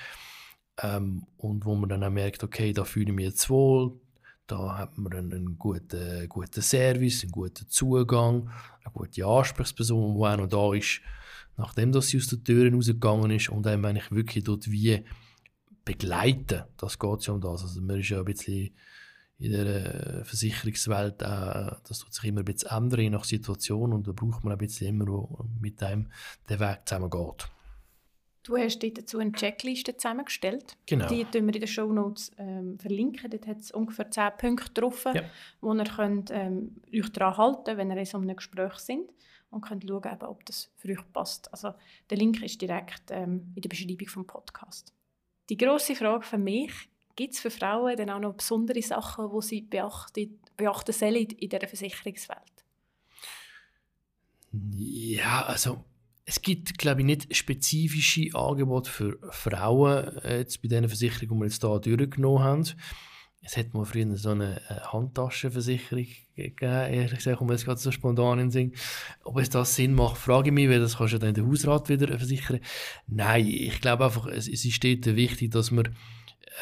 Ähm, 0.82 1.26
und 1.38 1.64
wo 1.64 1.74
man 1.74 1.88
dann 1.88 2.04
auch 2.04 2.10
merkt, 2.10 2.44
okay, 2.44 2.72
da 2.72 2.84
fühle 2.84 3.06
ich 3.06 3.14
mich 3.14 3.26
jetzt 3.26 3.48
wohl, 3.48 3.98
da 4.46 4.76
hat 4.76 4.98
man 4.98 5.12
einen, 5.14 5.56
guten, 5.56 6.28
guten 6.28 6.60
Service, 6.60 7.22
einen 7.22 7.32
guten 7.32 7.68
Zugang, 7.68 8.50
eine 8.84 8.92
gute 8.92 9.24
Ansprechperson, 9.24 10.16
die 10.16 10.22
auch 10.22 10.36
noch 10.36 10.48
da 10.48 10.74
ist, 10.74 11.00
nachdem 11.56 11.92
dass 11.92 12.08
sie 12.08 12.18
aus 12.18 12.26
den 12.26 12.44
Türen 12.44 12.74
rausgegangen 12.74 13.30
ist 13.30 13.48
und 13.48 13.66
einem 13.66 13.84
eigentlich 13.86 14.10
wirklich 14.10 14.44
dort 14.44 14.70
wie 14.70 15.02
begleiten. 15.84 16.64
Das 16.76 16.98
geht 16.98 17.26
ja 17.26 17.32
um 17.34 17.40
das. 17.40 17.62
Also 17.62 17.80
man 17.80 18.00
ist 18.00 18.08
ja 18.08 18.18
ein 18.18 18.24
bisschen 18.24 18.74
in 19.38 19.52
der 19.52 19.66
äh, 20.20 20.24
Versicherungswelt, 20.24 21.20
äh, 21.22 21.72
das 21.88 21.98
tut 21.98 22.14
sich 22.14 22.24
immer 22.24 22.40
ein 22.40 22.44
bisschen 22.44 22.70
ändern, 22.70 23.00
je 23.00 23.10
nach 23.10 23.24
Situation 23.24 23.92
und 23.92 24.06
da 24.06 24.12
braucht 24.12 24.44
man 24.44 24.52
ein 24.52 24.58
bisschen 24.58 24.88
immer, 24.88 25.06
wo 25.08 25.44
mit 25.60 25.80
dem 25.80 26.10
der 26.48 26.60
Weg 26.60 26.80
zusammen 26.86 27.10
geht. 27.10 27.48
Du 28.44 28.58
hast 28.58 28.78
dort 28.82 28.98
dazu 28.98 29.18
eine 29.18 29.32
Checkliste 29.32 29.96
zusammengestellt. 29.96 30.76
Genau. 30.86 31.08
Die 31.08 31.24
tun 31.24 31.46
wir 31.46 31.54
in 31.54 31.60
den 31.60 31.66
Show 31.66 31.90
Notes 31.90 32.30
ähm, 32.36 32.78
verlinken. 32.78 33.30
Dort 33.30 33.46
hat 33.46 33.60
es 33.60 33.70
ungefähr 33.70 34.10
10 34.10 34.32
Punkte 34.36 34.70
drauf, 34.80 35.06
Ja. 35.14 35.22
wo 35.62 35.72
ihr 35.72 35.84
könnt, 35.84 36.30
ähm, 36.30 36.76
euch 36.94 37.10
daran 37.10 37.38
halten 37.38 37.78
wenn 37.78 37.90
ihr 37.90 37.96
in 37.96 38.04
so 38.04 38.18
einem 38.18 38.36
Gespräch 38.36 38.74
sind 38.74 39.10
und 39.48 39.62
könnt 39.62 39.84
schauen, 39.88 40.22
ob 40.22 40.44
das 40.44 40.70
für 40.76 40.90
euch 40.90 41.12
passt. 41.12 41.50
Also, 41.52 41.72
der 42.10 42.18
Link 42.18 42.42
ist 42.42 42.60
direkt 42.60 43.04
ähm, 43.10 43.50
in 43.54 43.62
der 43.62 43.68
Beschreibung 43.70 44.08
vom 44.08 44.26
Podcast. 44.26 44.92
Die 45.50 45.56
grosse 45.56 45.94
Frage 45.94 46.24
für 46.24 46.38
mich, 46.38 46.72
gibt 47.16 47.34
es 47.34 47.40
für 47.40 47.50
Frauen 47.50 47.96
dann 47.96 48.10
auch 48.10 48.20
noch 48.20 48.34
besondere 48.34 48.82
Sachen, 48.82 49.28
die 49.30 49.46
sie 49.46 49.62
beachten, 49.62 50.40
beachten 50.56 50.92
sollen 50.92 51.16
in 51.16 51.48
dieser 51.48 51.66
Versicherungswelt? 51.66 52.64
Ja, 54.52 55.44
also 55.46 55.84
es 56.24 56.40
gibt, 56.40 56.78
glaube 56.78 57.00
ich, 57.00 57.06
nicht 57.06 57.36
spezifische 57.36 58.34
Angebote 58.34 58.90
für 58.90 59.18
Frauen 59.30 60.16
äh, 60.18 60.38
jetzt 60.38 60.62
bei 60.62 60.68
diesen 60.68 60.88
Versicherungen, 60.88 61.48
die 61.48 61.62
wir 61.62 61.74
jetzt 61.74 61.84
hier 61.84 61.96
durchgenommen 61.96 62.42
haben. 62.42 62.64
Es 63.46 63.58
hat 63.58 63.74
mal 63.74 63.84
früher 63.84 64.16
so 64.16 64.30
eine 64.30 64.56
äh, 64.70 64.80
Handtaschenversicherung 64.80 66.06
gegeben, 66.34 66.56
ehrlich 66.60 67.16
gesagt, 67.16 67.42
mir 67.42 67.52
jetzt 67.52 67.66
gerade 67.66 67.78
so 67.78 67.90
spontan 67.90 68.38
in 68.38 68.46
den 68.46 68.50
Sinn. 68.50 68.72
Ob 69.22 69.38
es 69.38 69.50
das 69.50 69.76
Sinn 69.76 69.94
macht, 69.94 70.16
frage 70.16 70.48
ich 70.48 70.54
mich, 70.54 70.68
weil 70.68 70.80
das 70.80 70.96
kannst 70.96 71.12
du 71.12 71.18
dann 71.18 71.34
den 71.34 71.46
Hausrat 71.46 71.90
wieder 71.90 72.06
versichern. 72.18 72.60
Nein, 73.06 73.46
ich 73.46 73.80
glaube 73.82 74.06
einfach, 74.06 74.26
es, 74.26 74.48
es 74.48 74.64
ist 74.64 74.82
dort 74.82 75.04
wichtig, 75.14 75.50
dass 75.50 75.70
man 75.70 75.94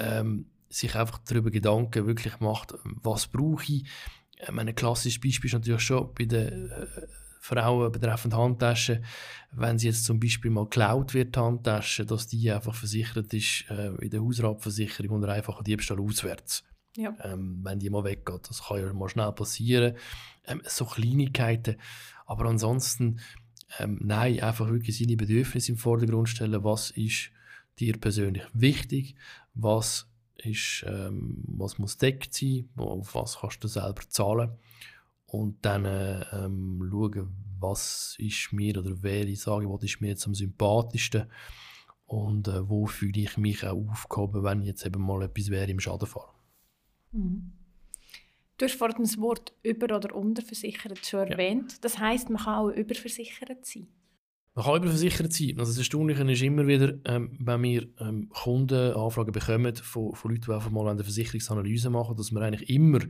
ähm, 0.00 0.46
sich 0.68 0.96
einfach 0.96 1.18
darüber 1.18 1.50
Gedanken 1.50 2.06
wirklich 2.06 2.40
macht, 2.40 2.74
was 2.84 3.28
brauche 3.28 3.72
ich. 3.72 3.84
Meine, 4.50 4.70
ein 4.70 4.74
klassisches 4.74 5.20
Beispiel 5.20 5.48
ist 5.48 5.54
natürlich 5.54 5.82
schon 5.82 6.12
bei 6.14 6.24
den 6.24 6.68
äh, 6.68 6.86
Frauen 7.38 7.92
betreffend 7.92 8.34
Handtaschen, 8.34 9.04
wenn 9.52 9.78
sie 9.78 9.88
jetzt 9.88 10.04
zum 10.04 10.18
Beispiel 10.18 10.50
mal 10.50 10.64
geklaut 10.64 11.14
wird, 11.14 11.36
Handtasche, 11.36 12.04
dass 12.06 12.26
die 12.26 12.50
einfach 12.50 12.74
versichert 12.74 13.32
ist 13.34 13.66
äh, 13.68 13.88
in 14.00 14.10
der 14.10 14.20
Hausratversicherung 14.20 15.16
unter 15.16 15.28
einfachen 15.28 15.64
Diebstahl 15.64 16.00
auswärts. 16.00 16.64
Ja. 16.96 17.16
Ähm, 17.22 17.60
wenn 17.62 17.78
die 17.78 17.90
mal 17.90 18.04
weggeht. 18.04 18.48
Das 18.48 18.64
kann 18.64 18.78
ja 18.78 18.92
mal 18.92 19.08
schnell 19.08 19.32
passieren. 19.32 19.96
Ähm, 20.46 20.62
so 20.64 20.84
Kleinigkeiten. 20.84 21.76
Aber 22.26 22.46
ansonsten, 22.46 23.20
ähm, 23.78 23.98
nein, 24.02 24.40
einfach 24.40 24.68
wirklich 24.68 24.98
seine 24.98 25.16
Bedürfnisse 25.16 25.72
im 25.72 25.78
Vordergrund 25.78 26.28
stellen. 26.28 26.64
Was 26.64 26.90
ist 26.90 27.30
dir 27.78 27.98
persönlich 27.98 28.44
wichtig? 28.52 29.14
Was, 29.54 30.06
ist, 30.36 30.84
ähm, 30.86 31.42
was 31.46 31.78
muss 31.78 31.98
deckt 31.98 32.34
sein? 32.34 32.68
Auf 32.76 33.14
was 33.14 33.38
kannst 33.40 33.62
du 33.64 33.68
selber 33.68 34.02
zahlen? 34.08 34.52
Und 35.26 35.64
dann 35.64 35.86
äh, 35.86 36.24
ähm, 36.32 36.86
schauen, 36.90 37.34
was 37.58 38.16
ist 38.18 38.52
mir 38.52 38.78
oder 38.78 39.02
welches 39.02 39.48
Angebot 39.48 39.84
ist 39.84 40.00
mir 40.00 40.08
jetzt 40.08 40.26
am 40.26 40.34
sympathischsten 40.34 41.30
und 42.06 42.48
äh, 42.48 42.68
wo 42.68 42.86
fühle 42.86 43.20
ich 43.20 43.38
mich 43.38 43.64
auch 43.64 43.88
aufgehoben, 43.88 44.44
wenn 44.44 44.62
jetzt 44.62 44.84
eben 44.84 45.00
mal 45.00 45.22
etwas 45.22 45.48
wäre 45.48 45.70
im 45.70 45.80
Schadenfall. 45.80 46.31
Mhm. 47.12 47.52
Du 48.58 48.66
hast 48.66 48.76
vorhin 48.76 49.02
das 49.02 49.18
Wort 49.18 49.52
über- 49.62 49.96
oder 49.96 50.14
unterversichert 50.14 51.04
schon 51.04 51.26
erwähnt. 51.26 51.84
Das 51.84 51.98
heisst, 51.98 52.30
man 52.30 52.42
kann 52.42 52.54
auch 52.54 52.68
überversichert 52.68 53.64
sein. 53.64 53.88
Man 54.54 54.64
kann 54.64 54.76
überversichert 54.76 55.32
sein. 55.32 55.58
Also 55.58 55.72
das 55.72 55.78
Erstaunliche 55.78 56.30
ist 56.30 56.42
immer 56.42 56.66
wieder, 56.66 56.98
ähm, 57.06 57.36
wenn 57.40 57.62
wir 57.62 57.88
ähm, 57.98 58.28
Kundenanfragen 58.28 59.32
bekommen 59.32 59.74
von, 59.76 60.14
von 60.14 60.30
Leuten, 60.30 60.44
die 60.44 60.52
einfach 60.52 60.70
mal 60.70 60.88
eine 60.88 61.02
Versicherungsanalyse 61.02 61.90
machen, 61.90 62.16
dass 62.16 62.30
wir 62.32 62.40
eigentlich 62.42 62.68
immer 62.68 63.00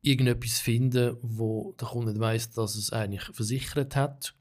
irgendetwas 0.00 0.60
finden, 0.60 1.16
wo 1.22 1.74
der 1.78 1.88
Kunde 1.88 2.12
nicht 2.12 2.20
weiss, 2.20 2.50
dass 2.50 2.76
es 2.76 2.92
eigentlich 2.92 3.24
versichert 3.32 3.94
hat 3.94 4.34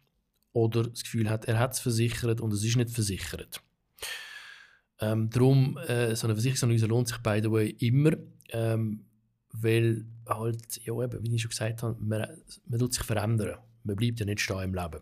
oder 0.53 0.83
das 0.83 1.03
Gefühl 1.03 1.29
hat, 1.29 1.45
er 1.45 1.59
hat 1.59 1.73
es 1.73 1.79
versichert 1.79 2.41
und 2.41 2.53
es 2.53 2.63
ist 2.63 2.75
nicht 2.75 2.91
versichert. 2.91 3.61
Ähm, 5.03 5.29
darum, 5.29 5.77
äh, 5.87 6.15
so 6.15 6.27
eine 6.27 6.35
Versicherungsanalyse 6.35 6.85
lohnt 6.85 7.09
sich, 7.09 7.17
by 7.17 7.39
the 7.41 7.51
way, 7.51 7.75
immer, 7.79 8.11
ähm, 8.51 9.05
weil 9.51 10.05
halt, 10.27 10.79
ja 10.85 10.93
eben, 11.03 11.23
wie 11.23 11.35
ich 11.35 11.41
schon 11.41 11.49
gesagt 11.49 11.83
habe, 11.83 11.97
man, 11.99 12.25
man 12.67 12.79
tut 12.79 12.93
sich 12.93 13.03
verändern. 13.03 13.57
Man 13.83 13.95
bleibt 13.97 14.19
ja 14.19 14.25
nicht 14.25 14.39
stehen 14.39 14.61
im 14.61 14.73
Leben. 14.73 15.01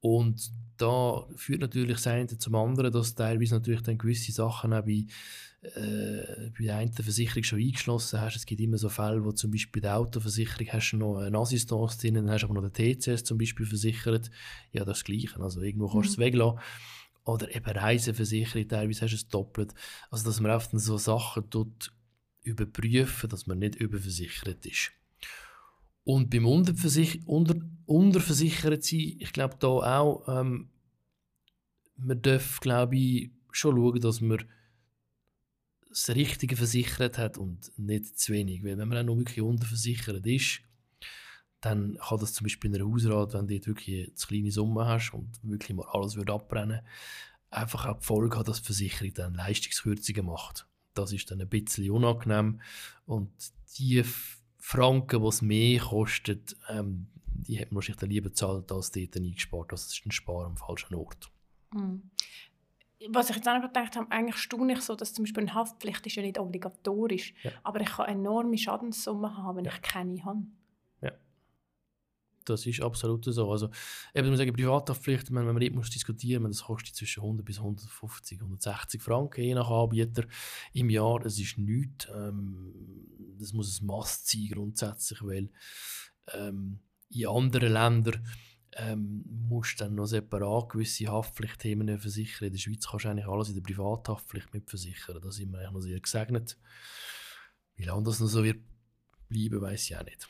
Und 0.00 0.50
da 0.76 1.26
führt 1.34 1.60
natürlich 1.60 1.96
das 1.96 2.06
eine 2.06 2.26
zum 2.26 2.54
anderen, 2.54 2.92
dass 2.92 3.14
teilweise 3.14 3.54
natürlich 3.54 3.82
dann 3.82 3.98
gewisse 3.98 4.32
Sachen 4.32 4.72
auch 4.72 4.84
bei, 4.84 5.06
äh, 5.62 6.50
bei 6.56 6.64
der 6.64 6.76
einen 6.76 6.92
Versicherung 6.92 7.42
schon 7.42 7.58
eingeschlossen 7.58 8.20
hast. 8.20 8.36
Es 8.36 8.46
gibt 8.46 8.60
immer 8.60 8.78
so 8.78 8.88
Fälle, 8.88 9.24
wo 9.24 9.32
zum 9.32 9.50
Beispiel 9.50 9.82
bei 9.82 9.88
der 9.88 9.98
Autoversicherung 9.98 10.68
hast 10.72 10.92
du 10.92 10.96
noch 10.96 11.18
eine 11.18 11.36
Assistance 11.36 11.98
drin, 11.98 12.14
dann 12.14 12.30
hast 12.30 12.42
du 12.42 12.46
aber 12.46 12.60
noch 12.60 12.70
den 12.70 12.98
TCS 12.98 13.24
zum 13.24 13.36
Beispiel 13.38 13.66
versichert. 13.66 14.30
Ja, 14.72 14.84
das 14.84 14.98
ist 14.98 15.08
das 15.08 15.16
Gleiche. 15.16 15.40
Also 15.42 15.60
irgendwo 15.60 15.88
kannst 15.88 16.10
du 16.10 16.12
es 16.12 16.18
weglassen. 16.18 16.60
Oder 17.30 17.54
eben 17.54 17.64
Reiseversicherung, 17.70 18.68
teilweise 18.68 19.02
hast 19.02 19.12
du 19.12 19.16
es 19.16 19.28
doppelt. 19.28 19.74
Also, 20.10 20.24
dass 20.24 20.40
man 20.40 20.52
oft 20.52 20.70
so 20.72 20.98
Sachen 20.98 21.48
tut, 21.50 21.92
überprüfen, 22.42 23.28
dass 23.28 23.46
man 23.46 23.58
nicht 23.58 23.76
überversichert 23.76 24.64
ist. 24.66 24.92
Und 26.04 26.30
beim 26.30 26.46
Unterversich 26.46 27.20
Unter 27.26 27.56
Unterversichert 27.86 28.84
sein, 28.84 29.16
ich 29.18 29.32
glaube 29.32 29.56
da 29.58 29.68
auch, 29.68 30.24
ähm, 30.28 30.70
man 31.96 32.22
darf, 32.22 32.60
glaube 32.60 32.96
ich, 32.96 33.30
schon 33.52 33.76
schauen, 33.76 34.00
dass 34.00 34.20
man 34.20 34.44
das 35.88 36.08
Richtige 36.10 36.56
versichert 36.56 37.18
hat 37.18 37.36
und 37.36 37.72
nicht 37.76 38.18
zu 38.18 38.32
wenig. 38.32 38.62
Weil 38.62 38.78
wenn 38.78 38.88
man 38.88 38.98
auch 38.98 39.14
noch 39.14 39.18
wirklich 39.18 39.40
unterversichert 39.40 40.24
ist, 40.26 40.62
dann 41.60 41.98
kann 41.98 42.18
das 42.18 42.32
zum 42.32 42.44
Beispiel 42.44 42.70
in 42.70 42.80
einer 42.80 42.90
Hausrat, 42.90 43.34
wenn 43.34 43.46
du 43.46 43.54
dort 43.54 43.66
wirklich 43.66 44.06
eine 44.06 44.14
kleine 44.14 44.50
Summe 44.50 44.86
hast 44.86 45.12
und 45.12 45.28
wirklich 45.42 45.76
mal 45.76 45.86
alles 45.92 46.16
würde 46.16 46.32
abbrennen 46.32 46.80
einfach 47.50 47.86
auch 47.86 47.98
die 47.98 48.06
Folge 48.06 48.38
hat, 48.38 48.48
dass 48.48 48.60
die 48.60 48.66
Versicherung 48.66 49.14
dann 49.14 49.34
Leistungskürzungen 49.34 50.26
macht. 50.26 50.66
Das 50.94 51.12
ist 51.12 51.30
dann 51.30 51.40
ein 51.40 51.48
bisschen 51.48 51.90
unangenehm 51.90 52.60
und 53.06 53.30
die 53.78 54.02
Franken, 54.58 55.22
die 55.22 55.28
es 55.28 55.42
mehr 55.42 55.80
kostet, 55.80 56.56
ähm, 56.68 57.08
die 57.24 57.56
hätte 57.56 57.72
man 57.72 57.76
wahrscheinlich 57.76 58.00
dann 58.00 58.10
lieber 58.10 58.28
bezahlt, 58.28 58.70
als 58.72 58.92
dort 58.92 59.16
eingespart. 59.16 59.72
Das 59.72 59.86
ist 59.86 60.04
ein 60.04 60.10
Spar 60.10 60.46
am 60.46 60.56
falschen 60.56 60.94
Ort. 60.94 61.30
Mhm. 61.72 62.10
Was 63.08 63.30
ich 63.30 63.36
jetzt 63.36 63.48
auch 63.48 63.54
noch 63.54 63.62
gedacht 63.62 63.96
habe, 63.96 64.10
eigentlich 64.12 64.36
staune 64.36 64.74
ich 64.74 64.82
so, 64.82 64.94
dass 64.94 65.14
zum 65.14 65.24
Beispiel 65.24 65.44
eine 65.44 65.54
Haftpflicht 65.54 66.06
ist 66.06 66.16
ja 66.16 66.22
nicht 66.22 66.38
obligatorisch, 66.38 67.32
ja. 67.42 67.50
aber 67.62 67.80
ich 67.80 67.88
kann 67.88 68.08
enorme 68.08 68.58
Schadenssumme 68.58 69.38
haben, 69.38 69.56
wenn 69.56 69.64
ja. 69.64 69.72
ich 69.72 69.80
keine 69.80 70.22
habe. 70.22 70.42
Das 72.44 72.66
ist 72.66 72.80
absolut 72.80 73.24
so. 73.24 73.50
Also, 73.50 73.70
eben, 74.14 74.28
muss 74.28 74.38
sagen, 74.38 74.52
Privathaftpflicht, 74.52 75.32
wenn 75.32 75.44
man 75.44 75.56
nicht 75.56 75.94
diskutieren 75.94 76.42
muss, 76.42 76.58
das 76.58 76.66
kostet 76.66 76.96
zwischen 76.96 77.22
100 77.22 77.44
bis 77.44 77.58
150, 77.58 78.40
160 78.40 79.02
Franken, 79.02 79.42
je 79.42 79.54
nach 79.54 79.70
Anbieter 79.70 80.24
im 80.72 80.90
Jahr. 80.90 81.20
Das 81.20 81.38
ist 81.38 81.58
nichts. 81.58 82.08
Ähm, 82.14 82.72
das 83.38 83.52
muss 83.52 83.80
ein 83.80 83.86
Mast 83.86 84.28
sein, 84.28 84.48
grundsätzlich, 84.52 85.22
weil 85.22 85.50
ähm, 86.34 86.80
in 87.10 87.26
anderen 87.26 87.72
Ländern 87.72 88.26
ähm, 88.76 89.24
musst 89.26 89.80
dann 89.80 89.96
noch 89.96 90.06
separat 90.06 90.70
gewisse 90.70 91.08
Haftpflichtthemen 91.08 91.98
versichern. 91.98 92.46
In 92.46 92.52
der 92.52 92.58
Schweiz 92.58 92.86
kannst 92.86 93.04
du 93.04 93.08
eigentlich 93.08 93.26
alles 93.26 93.48
in 93.48 93.54
der 93.54 93.62
Privathaftpflicht 93.62 94.54
mitversichern. 94.54 95.20
Da 95.20 95.30
sind 95.30 95.50
wir 95.50 95.58
eigentlich 95.58 95.72
noch 95.72 95.80
sehr 95.80 96.00
gesegnet. 96.00 96.56
Wie 97.76 97.84
lange 97.84 98.04
das 98.04 98.20
noch 98.20 98.28
so 98.28 98.44
wird 98.44 98.60
bleiben, 99.28 99.60
weiß 99.60 99.84
ich 99.84 99.96
auch 99.96 100.04
nicht. 100.04 100.28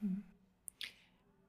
Mhm. 0.00 0.22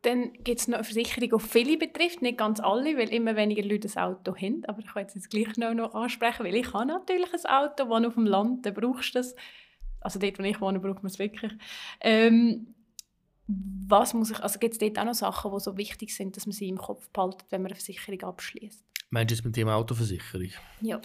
Dann 0.05 0.33
gibt 0.43 0.59
es 0.59 0.67
noch 0.67 0.77
eine 0.77 0.83
Versicherung, 0.83 1.39
die 1.39 1.47
viele 1.47 1.77
betrifft, 1.77 2.21
nicht 2.21 2.37
ganz 2.37 2.59
alle, 2.59 2.95
weil 2.95 3.09
immer 3.11 3.35
weniger 3.35 3.63
Leute 3.63 3.89
ein 3.95 4.03
Auto 4.03 4.35
haben. 4.35 4.63
Aber 4.65 4.79
ich 4.79 4.85
kann 4.85 5.01
jetzt, 5.01 5.15
jetzt 5.15 5.31
gleich 5.31 5.57
noch, 5.57 5.73
noch 5.73 5.95
ansprechen, 5.95 6.45
weil 6.45 6.55
ich 6.55 6.71
habe 6.73 6.85
natürlich 6.85 7.33
ein 7.33 7.45
Auto, 7.51 7.89
wohne 7.89 8.07
auf 8.07 8.13
dem 8.13 8.25
Land, 8.25 8.65
dann 8.65 8.75
brauchst 8.75 9.15
du 9.15 9.19
das. 9.19 9.35
Also 10.01 10.19
dort, 10.19 10.37
wo 10.37 10.43
ich 10.43 10.61
wohne, 10.61 10.79
braucht 10.79 11.01
man 11.01 11.11
es 11.11 11.17
wirklich. 11.17 11.51
Ähm, 12.01 12.75
was 13.47 14.13
muss 14.13 14.29
ich, 14.29 14.39
also 14.39 14.59
gibt 14.59 14.73
es 14.73 14.79
dort 14.79 14.99
auch 14.99 15.05
noch 15.05 15.13
Sachen, 15.15 15.51
die 15.51 15.59
so 15.59 15.75
wichtig 15.75 16.15
sind, 16.15 16.35
dass 16.37 16.45
man 16.45 16.53
sie 16.53 16.67
im 16.67 16.77
Kopf 16.77 17.09
behaltet, 17.09 17.45
wenn 17.49 17.61
man 17.61 17.71
eine 17.71 17.75
Versicherung 17.75 18.21
abschließt? 18.21 18.83
Meinst 19.09 19.31
du 19.31 19.35
jetzt 19.35 19.45
mit 19.45 19.55
dem 19.55 19.69
Autoversicherung? 19.69 20.49
Ja. 20.81 21.01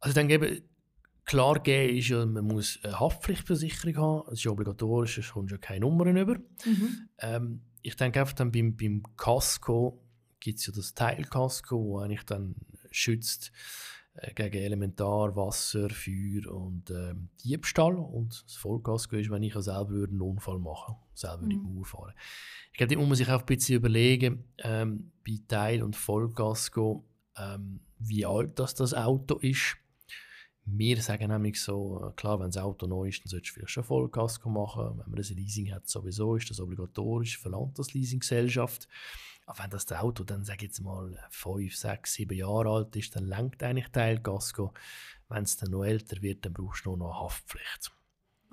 Also 0.00 0.14
dann 0.14 0.28
gebe 0.28 0.62
klar 1.24 1.60
geben 1.60 1.96
ist 1.96 2.08
ja, 2.08 2.24
man 2.24 2.46
muss 2.46 2.80
eine 2.82 3.00
Haftpflichtversicherung 3.00 3.96
haben. 3.96 4.22
Das 4.26 4.34
ist 4.34 4.44
ja 4.44 4.50
obligatorisch, 4.50 5.16
sonst 5.16 5.32
kommst 5.32 5.50
du 5.50 5.54
ja 5.56 5.60
keine 5.60 5.80
Nummern 5.80 6.16
über. 6.16 6.36
Mhm. 6.64 7.08
Ähm, 7.18 7.60
ich 7.84 7.96
denke 7.96 8.20
einfach 8.20 8.32
dann 8.32 8.50
beim, 8.50 8.76
beim 8.76 9.02
Casco 9.16 10.02
gibt 10.40 10.58
es 10.58 10.66
ja 10.66 10.72
das 10.74 10.94
Teilkasko, 10.94 11.98
das 11.98 12.04
eigentlich 12.04 12.24
dann 12.24 12.54
schützt 12.90 13.52
äh, 14.14 14.32
gegen 14.32 14.56
Elementar, 14.56 15.36
Wasser, 15.36 15.90
Feuer 15.90 16.50
und 16.50 16.90
äh, 16.90 17.14
Diebstahl. 17.44 17.96
Und 17.96 18.42
das 18.46 18.56
Vollkasko 18.56 19.16
ist, 19.16 19.30
wenn 19.30 19.42
ich 19.42 19.54
selber 19.54 20.04
einen 20.08 20.20
Unfall 20.22 20.58
machen 20.58 20.94
würde, 20.94 21.10
selber 21.12 21.42
mhm. 21.42 21.50
in 21.50 21.50
die 21.50 21.56
Mauer 21.56 21.84
fahren. 21.84 22.14
Ich 22.72 22.78
glaube, 22.78 22.94
da 22.94 23.00
muss 23.00 23.08
man 23.08 23.16
sich 23.16 23.28
auch 23.28 23.40
ein 23.40 23.46
bisschen 23.46 23.76
überlegen, 23.76 24.44
ähm, 24.58 25.12
bei 25.24 25.38
Teil- 25.46 25.82
und 25.82 25.94
Vollkasko, 25.94 27.04
ähm, 27.36 27.80
wie 27.98 28.24
alt 28.24 28.58
das, 28.58 28.74
das 28.74 28.94
Auto 28.94 29.36
ist. 29.36 29.76
Wir 30.66 31.00
sagen 31.02 31.28
nämlich 31.28 31.60
so, 31.60 32.12
klar, 32.16 32.40
wenn 32.40 32.50
das 32.50 32.62
Auto 32.62 32.86
neu 32.86 33.08
ist, 33.08 33.20
dann 33.20 33.28
solltest 33.28 33.50
du 33.50 33.54
vielleicht 33.54 33.72
schon 33.72 33.84
Vollkasko 33.84 34.48
machen. 34.48 34.98
Wenn 34.98 35.10
man 35.10 35.18
ein 35.18 35.36
Leasing 35.36 35.72
hat, 35.72 35.88
sowieso 35.88 36.36
ist 36.36 36.48
das 36.48 36.60
obligatorisch, 36.60 37.38
verlangt 37.38 37.78
das 37.78 37.92
Leasinggesellschaft. 37.92 38.88
Aber 39.46 39.62
wenn 39.62 39.70
das 39.70 39.90
Auto 39.92 40.24
dann, 40.24 40.42
ich 40.42 40.62
jetzt 40.62 40.80
mal, 40.80 41.18
5, 41.30 41.76
6, 41.76 42.14
7 42.14 42.38
Jahre 42.38 42.70
alt 42.70 42.96
ist, 42.96 43.14
dann 43.14 43.26
lenkt 43.26 43.62
eigentlich 43.62 43.88
Teilkasko. 43.88 44.72
Wenn 45.28 45.44
es 45.44 45.56
dann 45.56 45.70
noch 45.70 45.84
älter 45.84 46.22
wird, 46.22 46.46
dann 46.46 46.54
brauchst 46.54 46.86
du 46.86 46.96
noch 46.96 47.10
eine 47.10 47.20
Haftpflicht. 47.20 47.92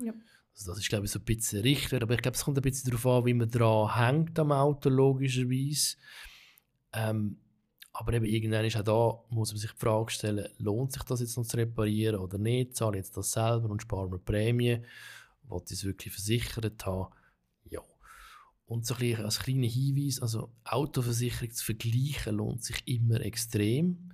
Ja. 0.02 0.12
Also 0.54 0.72
das 0.72 0.80
ist, 0.80 0.90
glaube 0.90 1.06
ich, 1.06 1.10
so 1.10 1.18
ein 1.18 1.24
bisschen 1.24 1.62
Richtwert. 1.62 2.02
Aber 2.02 2.14
ich 2.14 2.20
glaube, 2.20 2.36
es 2.36 2.44
kommt 2.44 2.58
ein 2.58 2.62
bisschen 2.62 2.90
darauf 2.90 3.06
an, 3.06 3.24
wie 3.24 3.34
man 3.34 3.50
dran 3.50 3.94
hängt 3.94 4.38
am 4.38 4.52
Auto, 4.52 4.90
logischerweise. 4.90 5.96
Ähm, 6.92 7.38
aber 7.94 8.14
eben 8.14 8.24
irgendwann 8.24 8.64
ist 8.64 8.76
auch 8.76 8.82
da, 9.28 9.34
muss 9.34 9.52
man 9.52 9.60
sich 9.60 9.70
die 9.70 9.78
Frage 9.78 10.10
stellen, 10.10 10.48
lohnt 10.58 10.92
sich 10.92 11.02
das 11.02 11.20
jetzt 11.20 11.36
noch 11.36 11.44
zu 11.44 11.56
reparieren 11.58 12.16
oder 12.16 12.38
nicht? 12.38 12.74
Zahle 12.74 12.98
ich 12.98 13.04
jetzt 13.04 13.16
das 13.16 13.32
selber 13.32 13.68
und 13.68 13.82
spare 13.82 14.08
mir 14.08 14.18
Prämie? 14.18 14.80
Wollte 15.44 15.74
ich 15.74 15.80
es 15.80 15.84
wirklich 15.84 16.12
versichert 16.12 16.86
haben? 16.86 17.12
Ja. 17.68 17.80
Und 18.64 18.86
so 18.86 18.94
ein 18.94 19.16
als 19.16 19.40
kleiner 19.40 19.66
Hinweis, 19.66 20.22
also 20.22 20.50
Autoversicherung 20.64 21.50
zu 21.50 21.64
vergleichen 21.64 22.36
lohnt 22.36 22.64
sich 22.64 22.82
immer 22.86 23.20
extrem. 23.20 24.12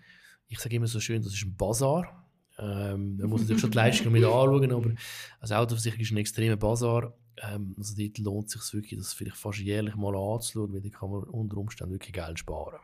Ich 0.48 0.58
sage 0.58 0.76
immer 0.76 0.88
so 0.88 0.98
schön, 0.98 1.22
das 1.22 1.34
ist 1.34 1.44
ein 1.44 1.56
Bazar. 1.56 2.26
Ähm, 2.58 3.18
man 3.18 3.30
muss 3.30 3.42
natürlich 3.42 3.60
schon 3.60 3.70
die 3.70 3.76
Leistung 3.76 4.10
mit 4.10 4.24
anschauen, 4.24 4.72
aber 4.72 4.90
als 5.38 5.52
Autoversicherung 5.52 6.00
ist 6.00 6.10
ein 6.10 6.16
extremer 6.16 6.56
Bazar. 6.56 7.14
Ähm, 7.36 7.76
also 7.78 7.94
dort 7.96 8.18
lohnt 8.18 8.48
es 8.48 8.54
sich 8.54 8.74
wirklich, 8.74 8.98
das 8.98 9.12
vielleicht 9.12 9.36
fast 9.36 9.60
jährlich 9.60 9.94
mal 9.94 10.16
anzuschauen, 10.16 10.72
weil 10.72 10.80
da 10.80 10.88
kann 10.88 11.10
man 11.10 11.22
unter 11.24 11.58
Umständen 11.58 11.92
wirklich 11.92 12.12
Geld 12.12 12.40
sparen. 12.40 12.80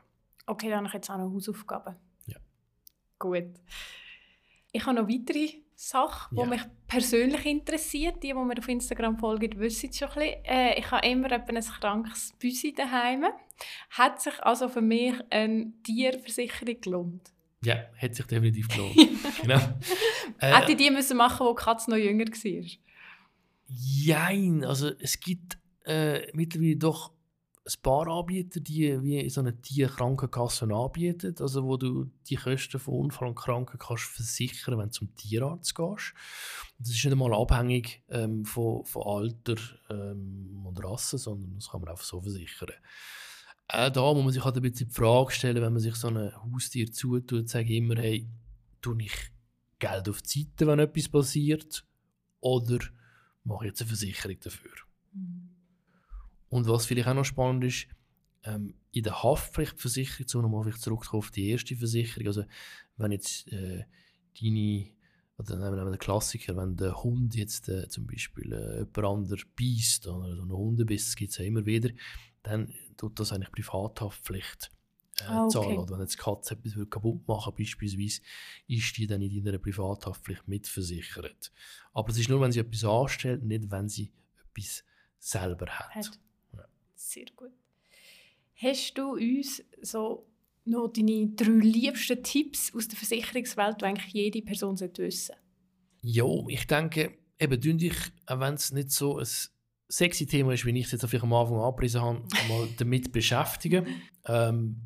Okay, 0.46 0.68
dann 0.68 0.78
habe 0.78 0.88
ich 0.88 0.94
jetzt 0.94 1.10
auch 1.10 1.18
noch 1.18 1.32
Hausaufgaben. 1.32 1.96
Ja. 2.26 2.36
Gut. 3.18 3.54
Ich 4.72 4.84
habe 4.84 5.00
noch 5.00 5.08
weitere 5.08 5.64
Sachen, 5.74 6.36
die 6.36 6.40
ja. 6.40 6.46
mich 6.46 6.62
persönlich 6.86 7.46
interessieren. 7.46 8.14
Die, 8.20 8.28
die 8.28 8.34
mir 8.34 8.58
auf 8.58 8.68
Instagram 8.68 9.18
folgen, 9.18 9.58
wissen 9.58 9.90
es 9.90 9.98
schon 9.98 10.08
ein 10.08 10.14
bisschen. 10.14 10.44
Äh, 10.44 10.78
ich 10.78 10.90
habe 10.90 11.06
immer 11.06 11.32
ein 11.32 11.44
krankes 11.80 12.32
Büsi 12.38 12.72
daheim. 12.72 13.24
Hat 13.90 14.20
sich 14.20 14.42
also 14.42 14.68
für 14.68 14.80
mich 14.80 15.14
eine 15.30 15.72
Tierversicherung 15.82 16.80
gelohnt? 16.80 17.32
Ja, 17.64 17.76
hat 17.96 18.14
sich 18.14 18.26
definitiv 18.26 18.68
gelohnt. 18.68 18.94
genau. 19.42 19.60
Äh, 20.38 20.54
Hätte 20.54 20.72
ich 20.72 20.78
die 20.78 20.90
müssen 20.90 21.16
machen, 21.16 21.46
wo 21.46 21.54
die 21.54 21.62
Katze 21.62 21.90
noch 21.90 21.96
jünger 21.96 22.26
war? 22.26 22.66
Nein, 24.06 24.64
also 24.64 24.90
es 24.98 25.18
gibt 25.18 25.58
äh, 25.86 26.30
mittlerweile 26.34 26.76
doch 26.76 27.12
ein 27.66 27.82
paar 27.82 28.06
Anbieter, 28.08 28.60
die 28.60 29.02
wie 29.02 29.28
so 29.30 29.40
eine 29.40 29.58
Tierkrankenkasse 29.60 30.66
anbieten, 30.66 31.34
also 31.40 31.64
wo 31.64 31.78
du 31.78 32.10
die 32.28 32.36
Kosten 32.36 32.78
von 32.78 32.94
Unfall 32.94 33.28
und 33.28 33.36
Kranken 33.36 33.78
kannst 33.78 34.04
versichern, 34.04 34.78
wenn 34.78 34.88
du 34.88 34.92
zum 34.92 35.14
Tierarzt 35.16 35.74
gehst. 35.74 36.12
Und 36.78 36.86
das 36.86 36.90
ist 36.90 37.04
nicht 37.04 37.12
einmal 37.12 37.32
abhängig 37.32 38.02
ähm, 38.10 38.44
von, 38.44 38.84
von 38.84 39.02
Alter 39.02 39.56
ähm, 39.88 40.62
und 40.66 40.84
Rasse, 40.84 41.16
sondern 41.16 41.54
das 41.54 41.70
kann 41.70 41.80
man 41.80 41.90
einfach 41.90 42.04
so 42.04 42.20
versichern. 42.20 42.72
Auch 43.68 43.90
da 43.90 44.12
muss 44.12 44.24
man 44.24 44.32
sich 44.32 44.44
halt 44.44 44.56
ein 44.56 44.62
bisschen 44.62 44.88
die 44.88 44.94
Frage 44.94 45.32
stellen, 45.32 45.62
wenn 45.62 45.72
man 45.72 45.80
sich 45.80 45.94
so 45.94 46.08
ein 46.08 46.32
Haustier 46.36 46.92
zutut, 46.92 47.48
sage 47.48 47.72
ich 47.72 47.78
immer, 47.78 47.96
hey, 47.96 48.28
tue 48.82 49.02
ich 49.02 49.32
Geld 49.78 50.08
auf 50.10 50.20
die 50.20 50.42
Seite, 50.42 50.66
wenn 50.66 50.78
etwas 50.80 51.08
passiert, 51.08 51.86
oder 52.40 52.78
mache 53.42 53.64
ich 53.64 53.70
jetzt 53.70 53.80
eine 53.80 53.88
Versicherung 53.88 54.38
dafür? 54.40 54.70
Mhm. 55.14 55.43
Und 56.54 56.68
was 56.68 56.86
vielleicht 56.86 57.08
auch 57.08 57.14
noch 57.14 57.24
spannend 57.24 57.64
ist, 57.64 57.88
ähm, 58.44 58.74
in 58.92 59.02
der 59.02 59.24
Haftpflichtversicherung, 59.24 60.28
so 60.28 60.40
nochmal 60.40 60.72
zurückkommen 60.74 61.18
auf 61.18 61.32
die 61.32 61.50
erste 61.50 61.74
Versicherung, 61.74 62.28
also 62.28 62.44
wenn 62.96 63.10
jetzt 63.10 63.52
äh, 63.52 63.82
deine, 64.40 64.86
oder 65.36 65.56
nehmen 65.56 65.84
wir 65.84 65.90
den 65.90 65.98
Klassiker, 65.98 66.56
wenn 66.56 66.76
der 66.76 67.02
Hund 67.02 67.34
jetzt 67.34 67.68
äh, 67.68 67.88
zum 67.88 68.06
Beispiel 68.06 68.52
äh, 68.52 68.78
jemand 68.78 68.98
anderes 68.98 69.44
beißt, 69.58 70.06
oder 70.06 70.36
so 70.36 70.42
einen 70.42 70.52
Hundebiss 70.52 71.16
gibt 71.16 71.32
es 71.32 71.38
ja 71.38 71.44
immer 71.44 71.66
wieder, 71.66 71.90
dann 72.44 72.72
tut 72.96 73.18
das 73.18 73.32
eigentlich 73.32 73.50
Privathaftpflicht 73.50 74.70
äh, 75.22 75.24
ah, 75.24 75.46
okay. 75.46 75.54
zahlen. 75.54 75.78
Oder 75.78 75.94
wenn 75.94 76.02
jetzt 76.02 76.14
die 76.14 76.22
Katze 76.22 76.54
etwas 76.54 76.88
kaputt 76.88 77.26
machen 77.26 77.52
beispielsweise, 77.58 78.20
ist 78.68 78.96
die 78.96 79.08
dann 79.08 79.22
in 79.22 79.42
deiner 79.42 79.58
Privathaftpflicht 79.58 80.46
mitversichert. 80.46 81.50
Aber 81.92 82.10
es 82.10 82.16
ist 82.16 82.28
nur, 82.28 82.40
wenn 82.40 82.52
sie 82.52 82.60
etwas 82.60 82.84
anstellt, 82.84 83.42
nicht 83.42 83.72
wenn 83.72 83.88
sie 83.88 84.12
etwas 84.52 84.84
selber 85.18 85.66
hat. 85.66 85.96
hat. 85.96 86.20
Sehr 87.14 87.26
gut. 87.36 87.52
Hast 88.56 88.98
du 88.98 89.12
uns 89.12 89.62
so 89.82 90.26
noch 90.64 90.88
deine 90.88 91.28
drei 91.28 91.52
liebsten 91.52 92.20
Tipps 92.24 92.74
aus 92.74 92.88
der 92.88 92.98
Versicherungswelt, 92.98 93.80
die 93.80 93.84
eigentlich 93.84 94.12
jede 94.12 94.42
Person 94.42 94.74
wissen 94.80 94.92
sollte? 94.96 95.36
Ja, 96.02 96.26
ich 96.48 96.66
denke, 96.66 97.16
eben, 97.38 97.60
dich, 97.78 97.94
auch 98.26 98.40
wenn 98.40 98.54
es 98.54 98.72
nicht 98.72 98.90
so 98.90 99.18
ein 99.18 99.26
sexy 99.88 100.26
Thema 100.26 100.54
ist, 100.54 100.66
wie 100.66 100.76
ich 100.76 100.86
es 100.86 100.90
jetzt 100.90 101.04
am 101.04 101.32
Anfang 101.32 101.60
angepriesen 101.60 102.02
habe, 102.02 102.26
mal 102.48 102.68
damit 102.78 103.12
beschäftigen. 103.12 103.86
ähm, 104.26 104.80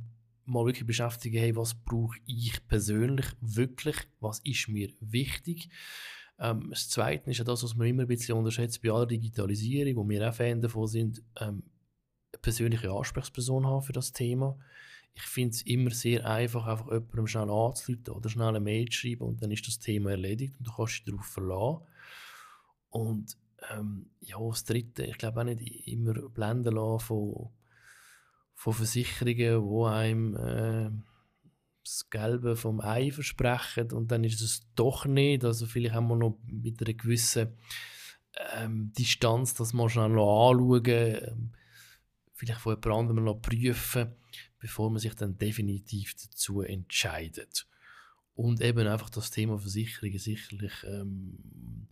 mal 0.45 0.67
wirklich 0.67 0.87
beschäftigen, 0.87 1.39
hey, 1.39 1.57
was 1.57 1.75
brauche 1.75 2.19
ich 2.27 2.67
persönlich 2.69 3.27
wirklich, 3.41 3.97
was 4.21 4.41
ist 4.41 4.69
mir 4.69 4.91
wichtig. 5.01 5.71
Ähm, 6.39 6.69
das 6.71 6.91
Zweite 6.91 7.31
ist 7.31 7.39
ja 7.39 7.45
das, 7.45 7.63
was 7.63 7.75
man 7.75 7.87
immer 7.87 8.03
ein 8.03 8.09
bisschen 8.09 8.37
unterschätzt 8.37 8.83
bei 8.83 8.91
aller 8.91 9.07
Digitalisierung, 9.07 9.97
wo 9.97 10.09
wir 10.09 10.29
auch 10.29 10.35
Fan 10.35 10.61
davon 10.61 10.87
sind, 10.87 11.23
ähm, 11.41 11.63
persönliche 12.43 12.91
Ansprechperson 12.91 13.67
haben 13.67 13.83
für 13.83 13.93
das 13.93 14.13
Thema. 14.13 14.59
Ich 15.15 15.23
finde 15.23 15.51
es 15.51 15.63
immer 15.63 15.91
sehr 15.91 16.27
einfach, 16.27 16.67
einfach 16.67 16.87
jemandem 16.87 17.27
schnell 17.27 17.51
anzuleiten 17.51 18.15
oder 18.15 18.29
schnell 18.29 18.49
eine 18.49 18.61
Mail 18.61 18.89
zu 18.89 18.99
schreiben 18.99 19.25
und 19.25 19.43
dann 19.43 19.51
ist 19.51 19.67
das 19.67 19.79
Thema 19.79 20.11
erledigt 20.11 20.55
und 20.59 20.69
du 20.69 20.73
kannst 20.73 20.95
dich 20.95 21.05
darauf 21.05 21.27
verlassen. 21.27 21.87
Und 22.91 23.37
ähm, 23.71 24.11
ja, 24.21 24.39
das 24.39 24.65
Dritte, 24.65 25.05
ich 25.05 25.19
glaube 25.19 25.41
auch 25.41 25.45
nicht 25.45 25.89
immer 25.89 26.15
blenden 26.29 26.75
lassen 26.75 27.07
von, 27.07 27.51
von 28.55 28.73
Versicherungen, 28.73 29.69
die 29.69 29.85
einem 29.87 30.37
äh, 30.37 30.91
das 31.85 32.11
Gelbe 32.11 32.55
vom 32.55 32.81
Ei 32.81 33.11
versprechen 33.11 33.93
und 33.93 34.13
dann 34.13 34.23
ist 34.23 34.41
es 34.41 34.63
doch 34.75 35.07
nicht. 35.07 35.45
Also 35.45 35.67
vielleicht 35.67 35.95
haben 35.95 36.09
wir 36.09 36.17
noch 36.17 36.39
mit 36.45 36.81
einer 36.81 36.95
gewissen 36.95 37.57
ähm, 38.55 38.93
Distanz 38.97 39.55
das 39.55 39.73
mal 39.73 39.89
schnell 39.89 40.13
anschauen, 40.13 40.83
ähm, 40.87 41.53
vielleicht 42.39 42.61
von 42.61 42.73
jemand 42.73 42.87
anderem 42.87 43.25
noch 43.25 43.43
prüfen, 43.43 44.13
bevor 44.61 44.91
man 44.91 45.01
sich 45.01 45.15
dann 45.15 45.37
definitiv 45.37 46.15
dazu 46.15 46.63
entscheidet. 46.63 47.67
Und 48.35 48.61
eben 48.61 48.87
einfach 48.87 49.11
das 49.11 49.33
Thema 49.33 49.59
Versicherungen 49.59 50.21
sicherlich 50.21 50.73
ähm, 50.85 51.89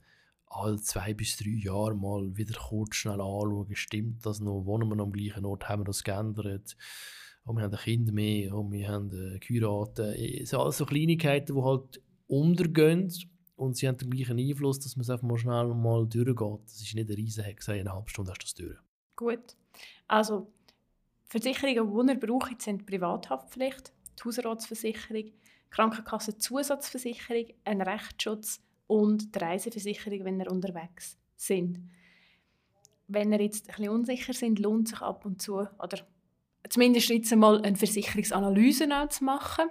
alle 0.46 0.80
zwei 0.80 1.14
bis 1.14 1.36
drei 1.36 1.50
Jahre 1.50 1.96
mal 1.96 2.36
wieder 2.36 2.56
kurz 2.56 2.94
schnell 2.94 3.20
anschauen, 3.20 3.74
stimmt 3.74 4.24
das 4.24 4.38
noch, 4.38 4.64
wohnen 4.64 4.88
wir 4.88 4.94
noch 4.94 5.06
am 5.06 5.12
gleichen 5.12 5.44
Ort, 5.44 5.68
haben 5.68 5.80
wir 5.80 5.86
das 5.86 6.04
geändert, 6.04 6.76
oh, 7.44 7.52
wir 7.52 7.64
haben 7.64 7.74
ein 7.74 7.80
Kind 7.80 8.12
mehr, 8.12 8.54
oh, 8.54 8.70
wir 8.70 8.88
haben 8.88 9.10
äh, 9.10 9.40
geheiratet. 9.40 10.16
Es 10.16 10.50
sind 10.50 10.60
alles 10.60 10.78
so 10.78 10.86
Kleinigkeiten, 10.86 11.56
die 11.56 11.62
halt 11.62 12.00
untergehen 12.28 13.12
und 13.56 13.76
sie 13.76 13.88
haben 13.88 13.98
den 13.98 14.10
gleichen 14.10 14.38
Einfluss, 14.38 14.78
dass 14.78 14.94
man 14.94 15.02
es 15.02 15.10
einfach 15.10 15.26
mal 15.26 15.38
schnell 15.38 15.74
mal 15.74 16.06
durchgeht. 16.06 16.60
Das 16.66 16.80
ist 16.80 16.94
nicht 16.94 17.10
ein 17.10 17.16
riesen 17.16 17.42
Hex, 17.42 17.68
eine 17.68 17.92
halbe 17.92 18.08
Stunde 18.08 18.30
hast 18.30 18.38
du 18.38 18.44
das 18.44 18.54
durch. 18.54 18.78
Gut, 19.16 19.56
also 20.08 20.52
Versicherungen, 21.28 22.06
die 22.06 22.12
ihr 22.12 22.20
braucht, 22.20 22.62
sind 22.62 22.82
die 22.82 22.84
Privathaftpflicht, 22.84 23.92
die 24.18 24.24
Hausratsversicherung, 24.24 25.32
Krankenkassenzusatzversicherung, 25.70 27.46
ein 27.64 27.82
Rechtsschutz 27.82 28.62
und 28.86 29.34
die 29.34 29.38
Reiseversicherung, 29.38 30.24
wenn 30.24 30.40
ihr 30.40 30.50
unterwegs 30.50 31.18
sind. 31.36 31.80
Wenn 33.08 33.32
ihr 33.32 33.42
jetzt 33.42 33.68
ein 33.68 33.76
bisschen 33.76 33.90
unsicher 33.90 34.32
sind, 34.32 34.58
lohnt 34.58 34.88
sich 34.88 35.00
ab 35.00 35.24
und 35.24 35.42
zu, 35.42 35.56
oder 35.56 35.98
zumindest 36.68 37.08
jetzt 37.08 37.32
einmal 37.32 37.62
eine 37.62 37.76
Versicherungsanalyse 37.76 38.88
zu 39.10 39.24
machen. 39.24 39.66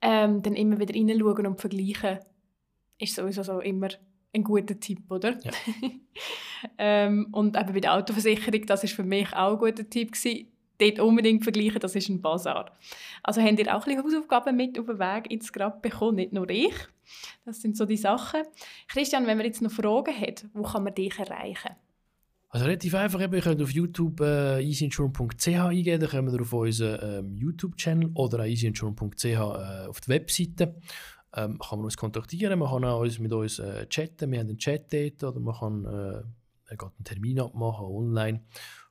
Ähm, 0.00 0.42
dann 0.42 0.54
immer 0.54 0.78
wieder 0.78 0.94
reinschauen 0.94 1.46
und 1.46 1.60
vergleichen, 1.60 2.18
ist 2.98 3.14
sowieso 3.14 3.42
so 3.42 3.60
immer 3.60 3.88
ein 4.34 4.44
guter 4.44 4.78
Tipp, 4.78 5.10
oder? 5.10 5.38
Ja. 5.42 5.52
ähm, 6.78 7.28
und 7.32 7.56
eben 7.56 7.72
bei 7.72 7.80
der 7.80 7.94
Autoversicherung, 7.94 8.66
das 8.66 8.84
ist 8.84 8.94
für 8.94 9.04
mich 9.04 9.32
auch 9.34 9.52
ein 9.52 9.58
guter 9.58 9.88
Tipp 9.88 10.12
gewesen. 10.12 10.48
Dort 10.78 10.98
unbedingt 10.98 11.44
vergleichen, 11.44 11.78
das 11.78 11.94
ist 11.94 12.08
ein 12.08 12.20
Bazar. 12.20 12.72
Also 13.22 13.40
habt 13.40 13.60
ihr 13.60 13.74
auch 13.74 13.86
ein 13.86 14.02
Hausaufgaben 14.02 14.56
mit 14.56 14.76
auf 14.78 14.86
den 14.86 14.98
Weg 14.98 15.30
jetzt 15.30 15.52
gerade 15.52 15.78
bekommen, 15.80 16.16
nicht 16.16 16.32
nur 16.32 16.50
ich. 16.50 16.74
Das 17.44 17.62
sind 17.62 17.76
so 17.76 17.84
die 17.84 17.96
Sachen. 17.96 18.42
Christian, 18.88 19.26
wenn 19.26 19.36
man 19.36 19.46
jetzt 19.46 19.62
noch 19.62 19.70
Fragen 19.70 20.20
hat, 20.20 20.46
wo 20.52 20.62
kann 20.62 20.82
man 20.82 20.94
dich 20.94 21.16
erreichen? 21.16 21.76
Also 22.54 22.66
relativ 22.66 22.94
einfach, 22.94 23.20
ihr 23.20 23.40
könnt 23.40 23.60
auf 23.62 23.70
YouTube 23.72 24.20
äh, 24.20 24.62
easyinsurance.ch 24.62 25.48
eingeben, 25.48 26.00
dann 26.00 26.08
kommen 26.08 26.32
wir 26.32 26.40
auf 26.40 26.52
unseren 26.52 27.24
ähm, 27.24 27.36
YouTube-Channel 27.36 28.10
oder 28.14 28.46
easyinsurance.ch 28.46 29.24
äh, 29.24 29.88
auf 29.88 30.00
die 30.00 30.08
Webseite. 30.08 30.76
Ähm, 31.36 31.58
kann 31.58 31.78
man 31.78 31.86
uns 31.86 31.96
kontaktieren, 31.96 32.58
man 32.58 32.70
kann 32.70 32.84
auch 32.84 33.02
mit 33.18 33.32
uns 33.32 33.58
äh, 33.58 33.86
chatten, 33.88 34.30
wir 34.30 34.38
haben 34.38 34.48
einen 34.48 34.58
Chat 34.58 34.92
dort, 34.92 35.24
oder 35.24 35.40
man 35.40 35.54
kann 35.54 35.84
äh, 35.84 36.22
einen 36.68 37.04
Termin 37.04 37.40
abmachen 37.40 37.86
online, 37.86 38.44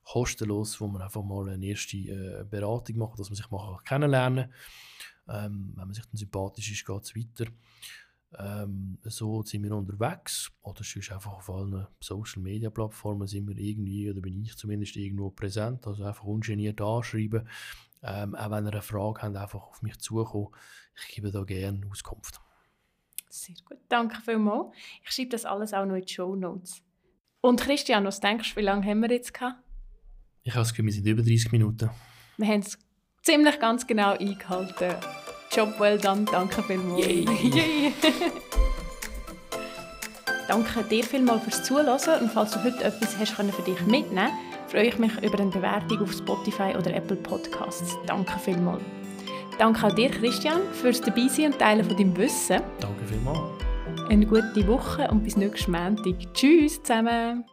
kostenlos, 0.04 0.80
wo 0.80 0.88
man 0.88 1.02
einfach 1.02 1.22
mal 1.22 1.48
eine 1.48 1.64
erste 1.64 1.96
äh, 1.96 2.44
Beratung 2.44 2.98
macht, 2.98 3.18
dass 3.18 3.30
man 3.30 3.36
sich 3.36 3.50
mal 3.50 3.78
kennenlernen 3.84 4.50
kann. 5.26 5.44
Ähm, 5.46 5.72
wenn 5.74 5.86
man 5.86 5.94
sich 5.94 6.04
dann 6.04 6.16
sympathisch 6.16 6.70
ist, 6.70 6.86
geht 6.86 7.02
es 7.02 7.16
weiter. 7.16 7.50
Ähm, 8.36 8.98
so 9.04 9.42
sind 9.42 9.62
wir 9.62 9.72
unterwegs 9.72 10.50
oder 10.62 10.82
sonst 10.82 11.12
einfach 11.12 11.34
auf 11.34 11.50
allen 11.50 11.86
Social 12.00 12.42
Media 12.42 12.68
Plattformen 12.68 13.28
sind 13.28 13.46
wir 13.48 13.56
irgendwie, 13.56 14.10
oder 14.10 14.20
bin 14.20 14.42
ich 14.42 14.56
zumindest 14.56 14.96
irgendwo 14.96 15.30
präsent, 15.30 15.86
also 15.86 16.04
einfach 16.04 16.24
ungeniert 16.24 16.80
anschreiben. 16.80 17.48
Ähm, 18.06 18.34
auch 18.34 18.50
wenn 18.50 18.66
ihr 18.66 18.72
eine 18.72 18.82
Frage 18.82 19.22
habt, 19.22 19.36
einfach 19.36 19.62
auf 19.62 19.82
mich 19.82 19.98
zukommen. 19.98 20.48
Ich 20.96 21.14
gebe 21.14 21.30
da 21.30 21.42
gerne 21.42 21.80
Auskunft. 21.90 22.40
Sehr 23.30 23.56
gut, 23.66 23.78
danke 23.88 24.20
vielmals. 24.20 24.74
Ich 25.02 25.10
schreibe 25.10 25.30
das 25.30 25.44
alles 25.44 25.72
auch 25.72 25.86
noch 25.86 25.96
in 25.96 26.02
die 26.02 26.12
Show 26.12 26.36
Notes. 26.36 26.82
Und 27.40 27.60
Christian, 27.60 28.04
was 28.04 28.20
denkst 28.20 28.54
du, 28.54 28.60
wie 28.60 28.64
lange 28.64 28.86
haben 28.86 29.00
wir 29.00 29.10
jetzt 29.10 29.32
gehabt? 29.32 29.56
Ich 30.42 30.52
habe 30.52 30.60
das 30.60 30.72
Gefühl, 30.72 30.86
wir 30.86 30.92
sind 30.92 31.06
über 31.06 31.22
30 31.22 31.52
Minuten. 31.52 31.90
Wir 32.36 32.46
haben 32.46 32.60
es 32.60 32.78
ziemlich 33.22 33.58
ganz 33.58 33.86
genau 33.86 34.12
eingehalten. 34.12 34.94
Job 35.50 35.80
well 35.80 35.98
done, 35.98 36.26
danke 36.26 36.62
vielmals. 36.62 37.06
Yay. 37.06 37.24
Yay. 37.54 37.92
danke 40.46 40.84
dir 40.84 41.04
vielmals 41.04 41.44
fürs 41.44 41.64
Zuhören 41.64 42.22
und 42.22 42.30
falls 42.30 42.52
du 42.52 42.62
heute 42.62 42.84
etwas 42.84 43.16
hast 43.16 43.32
für 43.32 43.62
dich 43.62 43.80
mitnehmen 43.86 44.32
freue 44.74 44.88
ich 44.88 44.98
mich 44.98 45.12
über 45.22 45.38
eine 45.38 45.50
Bewertung 45.50 46.02
auf 46.02 46.12
Spotify 46.12 46.74
oder 46.76 46.92
Apple 46.92 47.16
Podcasts. 47.16 47.96
Danke 48.06 48.36
vielmals. 48.40 48.82
Danke 49.56 49.86
auch 49.86 49.94
dir, 49.94 50.10
Christian, 50.10 50.62
fürs 50.72 51.00
Dabeisein 51.00 51.52
und 51.52 51.60
Teilen 51.60 51.84
von 51.84 51.96
deinem 51.96 52.16
Wissen. 52.16 52.60
Danke 52.80 53.04
vielmals. 53.06 53.38
Eine 54.08 54.26
gute 54.26 54.66
Woche 54.66 55.08
und 55.12 55.22
bis 55.22 55.36
nächsten 55.36 55.70
Montag. 55.70 56.16
Tschüss 56.34 56.82
zusammen. 56.82 57.44